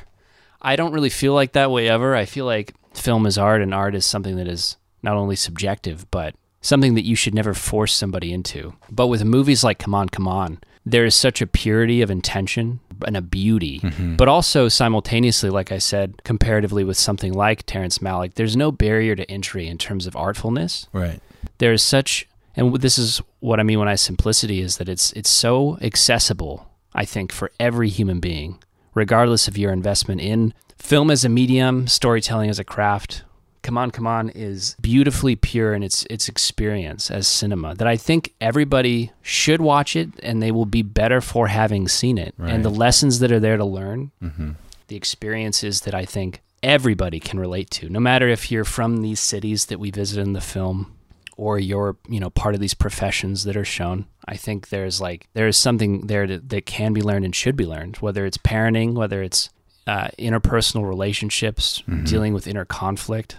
I 0.62 0.76
don't 0.76 0.94
really 0.94 1.10
feel 1.10 1.34
like 1.34 1.54
that 1.54 1.72
way 1.72 1.88
ever. 1.90 2.16
I 2.16 2.26
feel 2.26 2.46
like 2.46 2.74
film 2.94 3.26
is 3.26 3.38
art 3.38 3.62
and 3.62 3.74
art 3.74 3.96
is 3.96 4.06
something 4.06 4.36
that 4.36 4.48
is 4.48 4.78
not 5.02 5.16
only 5.16 5.36
subjective 5.36 6.10
but 6.12 6.36
something 6.62 6.94
that 6.96 7.06
you 7.06 7.16
should 7.16 7.34
never 7.34 7.54
force 7.54 7.94
somebody 7.94 8.32
into. 8.32 8.74
But 8.90 9.08
with 9.08 9.24
movies 9.24 9.64
like 9.64 9.80
Come 9.80 9.96
On 9.96 10.08
Come 10.08 10.28
On, 10.28 10.60
there 10.86 11.06
is 11.06 11.16
such 11.16 11.42
a 11.42 11.48
purity 11.48 12.02
of 12.02 12.12
intention 12.12 12.80
and 13.06 13.18
a 13.18 13.22
beauty 13.22 13.80
mm-hmm. 13.80 14.16
but 14.16 14.28
also 14.28 14.68
simultaneously, 14.68 15.50
like 15.50 15.72
I 15.72 15.80
said, 15.80 16.24
comparatively 16.24 16.84
with 16.84 16.98
something 16.98 17.34
like 17.34 17.66
Terrence 17.66 17.98
Malick, 17.98 18.36
there's 18.36 18.56
no 18.56 18.72
barrier 18.72 19.16
to 19.16 19.30
entry 19.30 19.68
in 19.68 19.78
terms 19.78 20.06
of 20.06 20.16
artfulness. 20.16 20.88
Right. 20.94 21.20
There 21.58 21.74
is 21.74 21.82
such, 21.82 22.28
and 22.56 22.76
this 22.76 22.98
is 23.00 23.22
what 23.40 23.60
I 23.60 23.64
mean 23.64 23.80
when 23.80 23.88
I 23.88 23.96
simplicity 23.96 24.62
is 24.62 24.78
that 24.78 24.90
it's 24.90 25.12
it's 25.14 25.30
so 25.30 25.78
accessible. 25.82 26.68
I 26.94 27.06
think 27.06 27.32
for 27.32 27.52
every 27.60 27.90
human 27.90 28.20
being, 28.20 28.60
regardless 28.94 29.48
of 29.48 29.58
your 29.58 29.72
investment 29.72 30.22
in 30.22 30.54
film 30.78 31.12
as 31.12 31.24
a 31.26 31.30
medium, 31.30 31.88
storytelling 31.88 32.50
as 32.50 32.60
a 32.60 32.64
craft. 32.64 33.24
Come 33.64 33.78
on, 33.78 33.92
come 33.92 34.08
on 34.08 34.30
is 34.30 34.76
beautifully 34.82 35.36
pure 35.36 35.76
in 35.76 35.84
its 35.84 36.04
its 36.10 36.28
experience 36.28 37.12
as 37.12 37.28
cinema. 37.28 37.76
That 37.76 37.88
I 37.88 37.96
think 37.96 38.34
everybody 38.42 39.12
should 39.22 39.62
watch 39.62 39.96
it, 39.96 40.10
and 40.24 40.42
they 40.42 40.52
will 40.52 40.66
be 40.66 40.82
better 40.82 41.22
for 41.22 41.46
having 41.48 41.88
seen 41.88 42.18
it. 42.18 42.34
And 42.40 42.66
the 42.66 42.72
lessons 42.72 43.20
that 43.20 43.32
are 43.32 43.40
there 43.40 43.58
to 43.58 43.66
learn 43.66 44.12
Mm-hmm. 44.24 44.52
the 44.88 44.96
experiences 44.96 45.82
that 45.82 45.94
I 45.94 46.06
think 46.06 46.42
everybody 46.64 47.20
can 47.20 47.40
relate 47.40 47.70
to, 47.72 47.88
no 47.90 48.00
matter 48.00 48.28
if 48.28 48.52
you're 48.52 48.66
from 48.66 49.02
these 49.04 49.20
cities 49.20 49.66
that 49.68 49.80
we 49.80 49.92
visit 49.92 50.20
in 50.20 50.34
the 50.34 50.42
film 50.42 50.94
or 51.38 51.60
you're, 51.60 51.96
you 52.10 52.20
know, 52.20 52.30
part 52.30 52.54
of 52.56 52.62
these 52.62 52.74
professions 52.74 53.44
that 53.46 53.56
are 53.58 53.66
shown. 53.66 54.06
I 54.28 54.36
think 54.38 54.70
there's 54.70 55.00
like 55.02 55.28
there's 55.34 55.58
something 55.58 56.08
there 56.08 56.28
that, 56.28 56.50
that 56.50 56.66
can 56.66 56.94
be 56.94 57.02
learned 57.02 57.26
and 57.26 57.36
should 57.36 57.56
be 57.56 57.66
learned, 57.66 57.98
whether 57.98 58.26
it's 58.26 58.38
parenting, 58.38 58.94
whether 58.94 59.22
it's 59.24 59.50
uh, 59.88 60.10
interpersonal 60.20 60.88
relationships, 60.88 61.82
Mhm. 61.88 62.08
dealing 62.08 62.34
with 62.34 62.48
inner 62.48 62.66
conflict. 62.66 63.38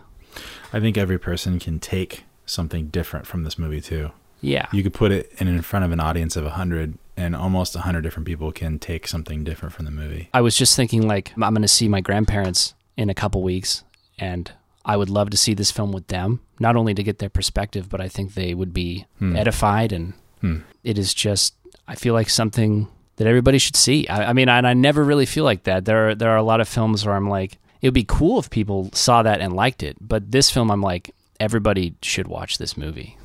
I 0.72 0.81
think 0.81 0.96
every 0.98 1.18
person 1.18 1.59
can 1.59 1.78
take 1.78 2.24
something 2.46 2.88
different 2.88 3.26
from 3.26 3.44
this 3.44 3.59
movie 3.59 3.81
too. 3.81 4.11
Yeah. 4.40 4.66
You 4.72 4.83
could 4.83 4.94
put 4.94 5.12
it 5.12 5.33
in, 5.38 5.46
in 5.46 5.62
front 5.62 5.85
of 5.85 5.92
an 5.92 6.00
audience 6.00 6.35
of 6.37 6.44
100 6.44 6.98
and 7.16 7.37
almost 7.37 7.74
100 7.76 8.00
different 8.00 8.26
people 8.26 8.50
can 8.50 8.78
take 8.81 9.07
something 9.07 9.44
different 9.44 9.72
from 9.74 9.85
the 9.85 9.90
movie. 9.92 10.28
I 10.35 10.40
was 10.40 10.57
just 10.57 10.74
thinking 10.74 11.07
like 11.07 11.31
I'm 11.35 11.55
going 11.55 11.62
to 11.62 11.68
see 11.68 11.87
my 11.88 12.00
grandparents 12.00 12.74
in 12.96 13.09
a 13.09 13.14
couple 13.14 13.42
weeks 13.42 13.85
and 14.18 14.50
I 14.85 14.97
would 14.97 15.11
love 15.11 15.31
to 15.31 15.37
see 15.37 15.55
this 15.55 15.71
film 15.71 15.92
with 15.92 16.09
them, 16.09 16.40
not 16.59 16.77
only 16.77 16.95
to 16.95 17.03
get 17.03 17.18
their 17.18 17.29
perspective, 17.31 17.88
but 17.88 18.01
I 18.01 18.09
think 18.09 18.35
they 18.35 18.55
would 18.55 18.73
be 18.73 19.07
Hmm. 19.18 19.37
edified 19.37 19.92
and 19.92 20.14
Hmm. 20.40 20.59
it 20.83 20.99
is 20.99 21.14
just 21.14 21.55
I 21.88 21.95
feel 21.95 22.14
like 22.14 22.29
something 22.31 22.88
that 23.16 23.27
everybody 23.27 23.59
should 23.59 23.77
see. 23.77 24.07
I, 24.09 24.31
I 24.31 24.33
mean, 24.33 24.49
and 24.49 24.66
I 24.66 24.73
never 24.75 25.05
really 25.05 25.27
feel 25.27 25.45
like 25.45 25.64
that. 25.64 25.85
There 25.85 26.09
are 26.11 26.14
there 26.14 26.31
are 26.31 26.37
a 26.37 26.42
lot 26.42 26.61
of 26.61 26.68
films 26.68 27.05
where 27.05 27.14
I'm 27.14 27.29
like, 27.29 27.59
it 27.81 27.87
would 27.88 27.95
be 27.95 28.05
cool 28.07 28.38
if 28.38 28.51
people 28.51 28.90
saw 28.92 29.23
that 29.23 29.40
and 29.40 29.53
liked 29.55 29.83
it, 29.83 29.97
but 30.01 30.31
this 30.33 30.51
film 30.51 30.71
I'm 30.71 30.81
like, 30.83 31.14
everybody 31.40 31.95
should 32.03 32.29
watch 32.29 32.59
this 32.59 32.77
movie. 32.77 33.16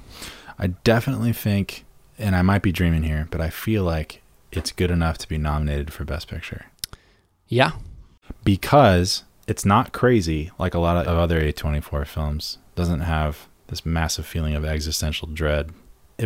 I 0.60 0.68
definitely 0.68 1.34
think, 1.34 1.86
and 2.18 2.36
I 2.36 2.42
might 2.42 2.64
be 2.64 2.72
dreaming 2.72 3.04
here, 3.04 3.28
but 3.32 3.42
I 3.42 3.50
feel 3.52 3.84
like 3.84 4.22
it's 4.52 4.72
good 4.72 4.90
enough 4.92 5.18
to 5.20 5.28
be 5.30 5.38
nominated 5.38 5.94
for 5.94 6.04
Best 6.04 6.28
Picture 6.28 6.66
Yeah, 7.48 7.74
because 8.44 9.24
it's 9.48 9.66
not 9.66 9.94
crazy 9.94 10.52
like 10.60 10.74
a 10.74 10.80
lot 10.80 10.98
of 11.08 11.18
other 11.18 11.42
A24 11.42 12.06
films. 12.06 12.58
Doesn't 12.76 13.02
have 13.02 13.48
this 13.68 13.86
massive 13.86 14.26
feeling 14.26 14.56
of 14.56 14.64
existential 14.66 15.28
dread, 15.28 15.72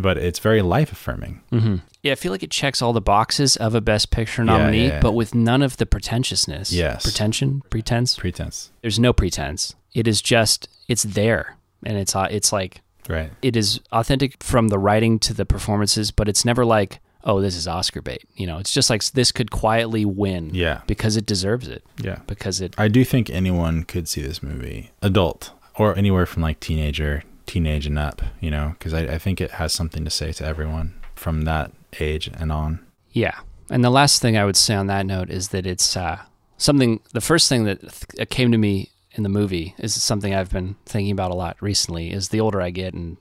but 0.02 0.18
it's 0.18 0.40
very 0.40 0.62
life 0.62 0.92
affirming. 0.92 1.42
hmm 1.50 1.76
Yeah, 2.04 2.12
I 2.14 2.16
feel 2.16 2.32
like 2.32 2.44
it 2.44 2.52
checks 2.52 2.82
all 2.82 2.94
the 2.94 3.02
boxes 3.02 3.58
of 3.58 3.74
a 3.76 3.82
Best 3.82 4.12
Picture 4.12 4.44
Yeah, 4.44 4.58
nominee, 4.58 4.88
yeah. 4.88 5.00
but 5.00 5.14
with 5.14 5.34
none 5.36 5.62
of 5.62 5.78
the 5.78 5.86
pretentiousness. 5.86 6.72
Yes. 6.72 7.04
pretension, 7.04 7.62
pretense. 7.70 8.16
Pretense, 8.16 8.72
There's 8.82 9.00
no 9.00 9.14
pretense. 9.14 9.76
It 9.94 10.08
is 10.08 10.22
just 10.22 10.68
it's 10.88 11.04
there, 11.04 11.58
and 11.86 11.98
it's 11.98 12.16
uh, 12.16 12.28
it's 12.32 12.52
like 12.54 12.82
right? 13.10 13.32
it 13.42 13.56
is 13.56 13.80
authentic 13.92 14.42
from 14.44 14.70
the 14.70 14.80
writing 14.80 15.20
to 15.20 15.34
the 15.34 15.46
performances, 15.46 16.12
but 16.12 16.28
it's 16.30 16.46
never 16.46 16.64
like 16.66 17.00
oh 17.24 17.42
this 17.42 17.56
is 17.56 17.68
Oscar 17.68 18.02
bait. 18.02 18.24
You 18.36 18.48
know, 18.48 18.58
it's 18.58 18.74
just 18.74 18.90
like 18.90 19.04
this 19.12 19.32
could 19.32 19.52
quietly 19.52 20.06
win. 20.06 20.52
Yeah, 20.54 20.82
because 20.88 21.18
it 21.18 21.26
deserves 21.26 21.68
it. 21.68 21.84
yeah. 22.02 22.20
Because 22.28 22.62
it 22.62 22.76
I 22.78 22.88
do 22.88 23.04
think 23.04 23.30
anyone 23.30 23.84
could 23.84 24.08
see 24.08 24.22
this 24.22 24.42
movie, 24.42 24.92
adult 25.02 25.52
or 25.76 25.98
anywhere 25.98 26.26
from 26.26 26.44
like 26.44 26.60
teenager, 26.60 27.24
teenage 27.46 27.86
and 27.88 27.98
up, 27.98 28.22
you 28.40 28.52
know, 28.52 28.76
because 28.78 28.94
I, 28.94 29.02
I 29.02 29.18
think 29.18 29.42
it 29.42 29.52
has 29.52 29.74
something 29.74 30.04
to 30.04 30.12
say 30.12 30.32
to 30.34 30.46
everyone 30.46 30.94
from 31.16 31.44
that 31.44 31.72
age 32.00 32.30
and 32.34 32.52
on. 32.52 32.86
Yeah. 33.12 33.40
And 33.70 33.84
the 33.84 33.90
last 33.90 34.22
thing 34.22 34.38
I 34.38 34.46
would 34.46 34.58
say 34.58 34.76
on 34.76 34.88
that 34.88 35.06
note 35.06 35.30
is 35.30 35.50
that 35.50 35.66
it's 35.66 35.96
uh, 35.96 36.20
something, 36.58 37.00
the 37.14 37.22
first 37.22 37.48
thing 37.48 37.64
that 37.66 37.80
th- 37.82 38.30
came 38.30 38.52
to 38.52 38.58
me 38.58 38.90
in 39.14 39.24
the 39.24 39.30
movie 39.30 39.76
is 39.78 40.02
something 40.02 40.34
I've 40.34 40.52
been 40.52 40.76
thinking 40.86 41.12
about 41.12 41.32
a 41.32 41.36
lot 41.36 41.58
recently 41.62 42.12
is 42.12 42.30
the 42.30 42.40
older 42.42 42.62
I 42.62 42.70
get 42.70 42.94
and 42.94 43.18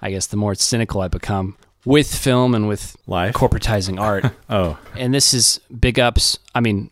I 0.00 0.10
guess 0.10 0.26
the 0.26 0.36
more 0.36 0.54
cynical 0.54 1.00
I 1.00 1.08
become 1.08 1.56
with 1.84 2.14
film 2.14 2.54
and 2.54 2.68
with 2.68 2.96
Life. 3.06 3.34
corporatizing 3.34 3.98
art. 4.10 4.24
oh, 4.48 4.78
and 4.96 5.12
this 5.14 5.34
is 5.34 5.60
big 5.80 5.98
ups. 5.98 6.38
I 6.54 6.60
mean, 6.60 6.90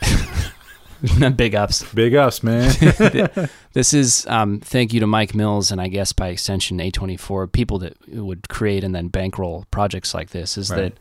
not 1.18 1.36
big 1.36 1.54
ups. 1.54 1.84
big 1.92 2.14
ups, 2.14 2.42
man. 2.42 2.72
This 3.74 3.92
is 3.92 4.26
um, 4.26 4.60
thank 4.60 4.94
you 4.94 5.00
to 5.00 5.06
Mike 5.06 5.34
Mills 5.34 5.70
and 5.70 5.82
I 5.82 5.88
guess 5.88 6.10
by 6.14 6.28
extension 6.28 6.78
A24 6.78 7.52
people 7.52 7.78
that 7.80 7.94
would 8.08 8.48
create 8.48 8.82
and 8.82 8.94
then 8.94 9.08
bankroll 9.08 9.66
projects 9.70 10.14
like 10.14 10.30
this. 10.30 10.56
Is 10.56 10.70
Right. 10.70 10.78
that 10.78 10.92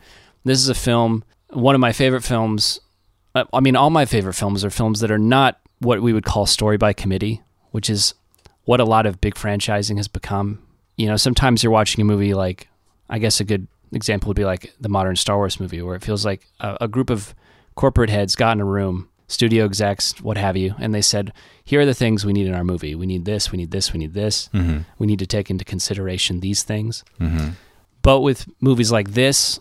this 0.43 0.59
is 0.59 0.67
a 0.67 0.75
film, 0.75 1.23
one 1.51 1.73
of 1.73 1.79
my 1.79 1.93
favorite 1.93 2.23
films. 2.23 2.81
uh, 3.33 3.45
I 3.53 3.61
mean, 3.61 3.77
all 3.77 3.89
my 3.91 4.03
favorite 4.05 4.33
films 4.33 4.65
are 4.65 4.69
films 4.69 4.99
that 4.99 5.09
are 5.09 5.17
not 5.17 5.57
what 5.79 6.01
we 6.01 6.11
would 6.11 6.25
call 6.25 6.45
story 6.45 6.75
by 6.75 6.91
committee, 6.91 7.41
which 7.71 7.89
is 7.89 8.13
what 8.65 8.81
a 8.81 8.85
lot 8.85 9.05
of 9.05 9.21
big 9.21 9.35
franchising 9.35 9.95
has 9.95 10.09
become. 10.09 10.59
You 10.97 11.07
know, 11.07 11.15
sometimes 11.15 11.63
you're 11.63 11.71
watching 11.71 12.01
a 12.01 12.05
movie 12.05 12.33
like, 12.33 12.67
I 13.09 13.19
guess 13.19 13.39
a 13.39 13.43
good 13.43 13.67
example 13.91 14.27
would 14.29 14.37
be 14.37 14.45
like 14.45 14.73
the 14.79 14.89
modern 14.89 15.15
Star 15.15 15.37
Wars 15.37 15.59
movie, 15.59 15.81
where 15.81 15.95
it 15.95 16.03
feels 16.03 16.25
like 16.25 16.47
a, 16.59 16.77
a 16.81 16.87
group 16.87 17.09
of 17.09 17.33
corporate 17.75 18.09
heads 18.09 18.35
got 18.35 18.53
in 18.57 18.61
a 18.61 18.65
room, 18.65 19.09
studio 19.27 19.65
execs, 19.65 20.19
what 20.21 20.37
have 20.37 20.55
you, 20.57 20.75
and 20.79 20.93
they 20.93 21.01
said, 21.01 21.33
here 21.63 21.81
are 21.81 21.85
the 21.85 21.93
things 21.93 22.25
we 22.25 22.33
need 22.33 22.47
in 22.47 22.53
our 22.53 22.63
movie. 22.63 22.95
We 22.95 23.05
need 23.05 23.25
this, 23.25 23.51
we 23.51 23.57
need 23.57 23.71
this, 23.71 23.91
we 23.93 23.99
need 23.99 24.13
this. 24.13 24.49
mm-hmm. 24.53 24.79
We 24.99 25.07
need 25.07 25.19
to 25.19 25.25
take 25.27 25.49
into 25.49 25.65
consideration 25.65 26.39
these 26.39 26.63
things. 26.63 27.03
Mm-hmm. 27.19 27.49
But 28.01 28.21
with 28.21 28.45
movies 28.61 28.91
like 28.91 29.11
this, 29.11 29.59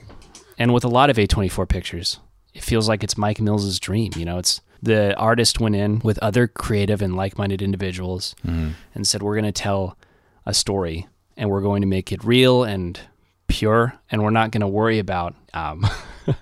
and 0.58 0.72
with 0.74 0.84
a 0.84 0.88
lot 0.88 1.10
of 1.10 1.16
A24 1.16 1.68
pictures, 1.68 2.20
it 2.52 2.62
feels 2.62 2.88
like 2.88 3.02
it's 3.02 3.16
Mike 3.18 3.40
Mills's 3.40 3.80
dream. 3.80 4.12
You 4.16 4.24
know, 4.26 4.38
it's 4.38 4.60
the 4.82 5.16
artist 5.16 5.60
went 5.60 5.74
in 5.76 5.98
with 6.00 6.18
other 6.18 6.46
creative 6.46 7.00
and 7.02 7.16
like-minded 7.16 7.62
individuals 7.62 8.34
Mm-hmm. 8.46 8.70
and 8.94 9.06
said, 9.06 9.22
"We're 9.22 9.34
going 9.34 9.44
to 9.46 9.52
tell 9.52 9.96
a 10.46 10.52
story, 10.54 11.08
and 11.38 11.48
we're 11.50 11.62
going 11.62 11.80
to 11.80 11.86
make 11.88 12.12
it 12.12 12.22
real 12.22 12.62
and 12.64 13.00
pure, 13.48 13.94
and 14.10 14.22
we're 14.22 14.30
not 14.30 14.50
going 14.50 14.60
to 14.62 14.68
worry 14.68 14.98
about 14.98 15.34
um, 15.52 15.86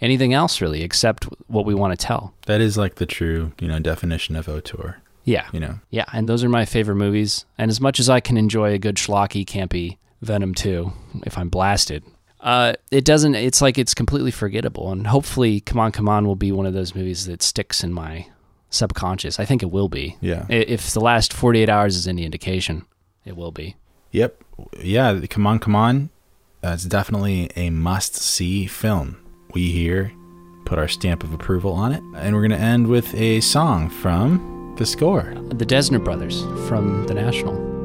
anything 0.00 0.32
else 0.34 0.60
really, 0.60 0.82
except 0.82 1.24
what 1.48 1.64
we 1.64 1.74
want 1.74 1.98
to 1.98 2.06
tell." 2.06 2.34
That 2.46 2.60
is 2.60 2.76
like 2.76 2.96
the 2.96 3.06
true, 3.06 3.52
you 3.60 3.68
know, 3.68 3.78
definition 3.78 4.36
of 4.36 4.48
auteur. 4.48 4.96
Yeah, 5.24 5.48
You 5.52 5.58
know, 5.58 5.80
yeah, 5.90 6.04
and 6.12 6.28
those 6.28 6.44
are 6.44 6.48
my 6.48 6.64
favorite 6.64 6.94
movies. 6.94 7.46
And 7.58 7.68
as 7.68 7.80
much 7.80 7.98
as 7.98 8.08
I 8.08 8.20
can 8.20 8.36
enjoy 8.36 8.72
a 8.72 8.78
good 8.78 8.94
schlocky, 8.94 9.44
campy 9.44 9.98
Venom 10.22 10.54
2, 10.54 10.92
if 11.24 11.36
I'm 11.36 11.48
blasted, 11.48 12.04
uh, 12.40 12.74
it 12.92 13.04
doesn't. 13.04 13.34
It's 13.34 13.60
like 13.60 13.76
it's 13.76 13.92
completely 13.92 14.30
forgettable. 14.30 14.92
And 14.92 15.08
hopefully, 15.08 15.58
Come 15.60 15.80
On, 15.80 15.90
Come 15.90 16.08
On 16.08 16.26
will 16.28 16.36
be 16.36 16.52
one 16.52 16.64
of 16.64 16.74
those 16.74 16.94
movies 16.94 17.26
that 17.26 17.42
sticks 17.42 17.82
in 17.82 17.92
my 17.92 18.28
subconscious. 18.70 19.40
I 19.40 19.44
think 19.44 19.64
it 19.64 19.70
will 19.72 19.88
be. 19.88 20.16
yeah. 20.20 20.46
If 20.48 20.92
the 20.92 21.00
last 21.00 21.32
48 21.32 21.68
hours 21.68 21.96
is 21.96 22.06
any 22.06 22.24
indication, 22.24 22.84
it 23.24 23.36
will 23.36 23.50
be. 23.52 23.74
Yep. 24.12 24.44
Yeah. 24.80 25.20
Come 25.28 25.44
on, 25.46 25.58
come 25.58 25.74
on. 25.74 26.10
It's 26.72 26.84
definitely 26.84 27.50
a 27.56 27.70
must 27.70 28.16
see 28.16 28.66
film. 28.66 29.18
We 29.52 29.70
here 29.70 30.12
put 30.64 30.78
our 30.78 30.88
stamp 30.88 31.22
of 31.22 31.32
approval 31.32 31.72
on 31.72 31.92
it. 31.92 32.02
And 32.16 32.34
we're 32.34 32.46
going 32.46 32.58
to 32.58 32.64
end 32.64 32.88
with 32.88 33.14
a 33.14 33.40
song 33.40 33.88
from 33.88 34.74
the 34.76 34.86
score. 34.86 35.34
The 35.48 35.64
Dessner 35.64 36.02
Brothers 36.02 36.42
from 36.68 37.06
The 37.06 37.14
National. 37.14 37.75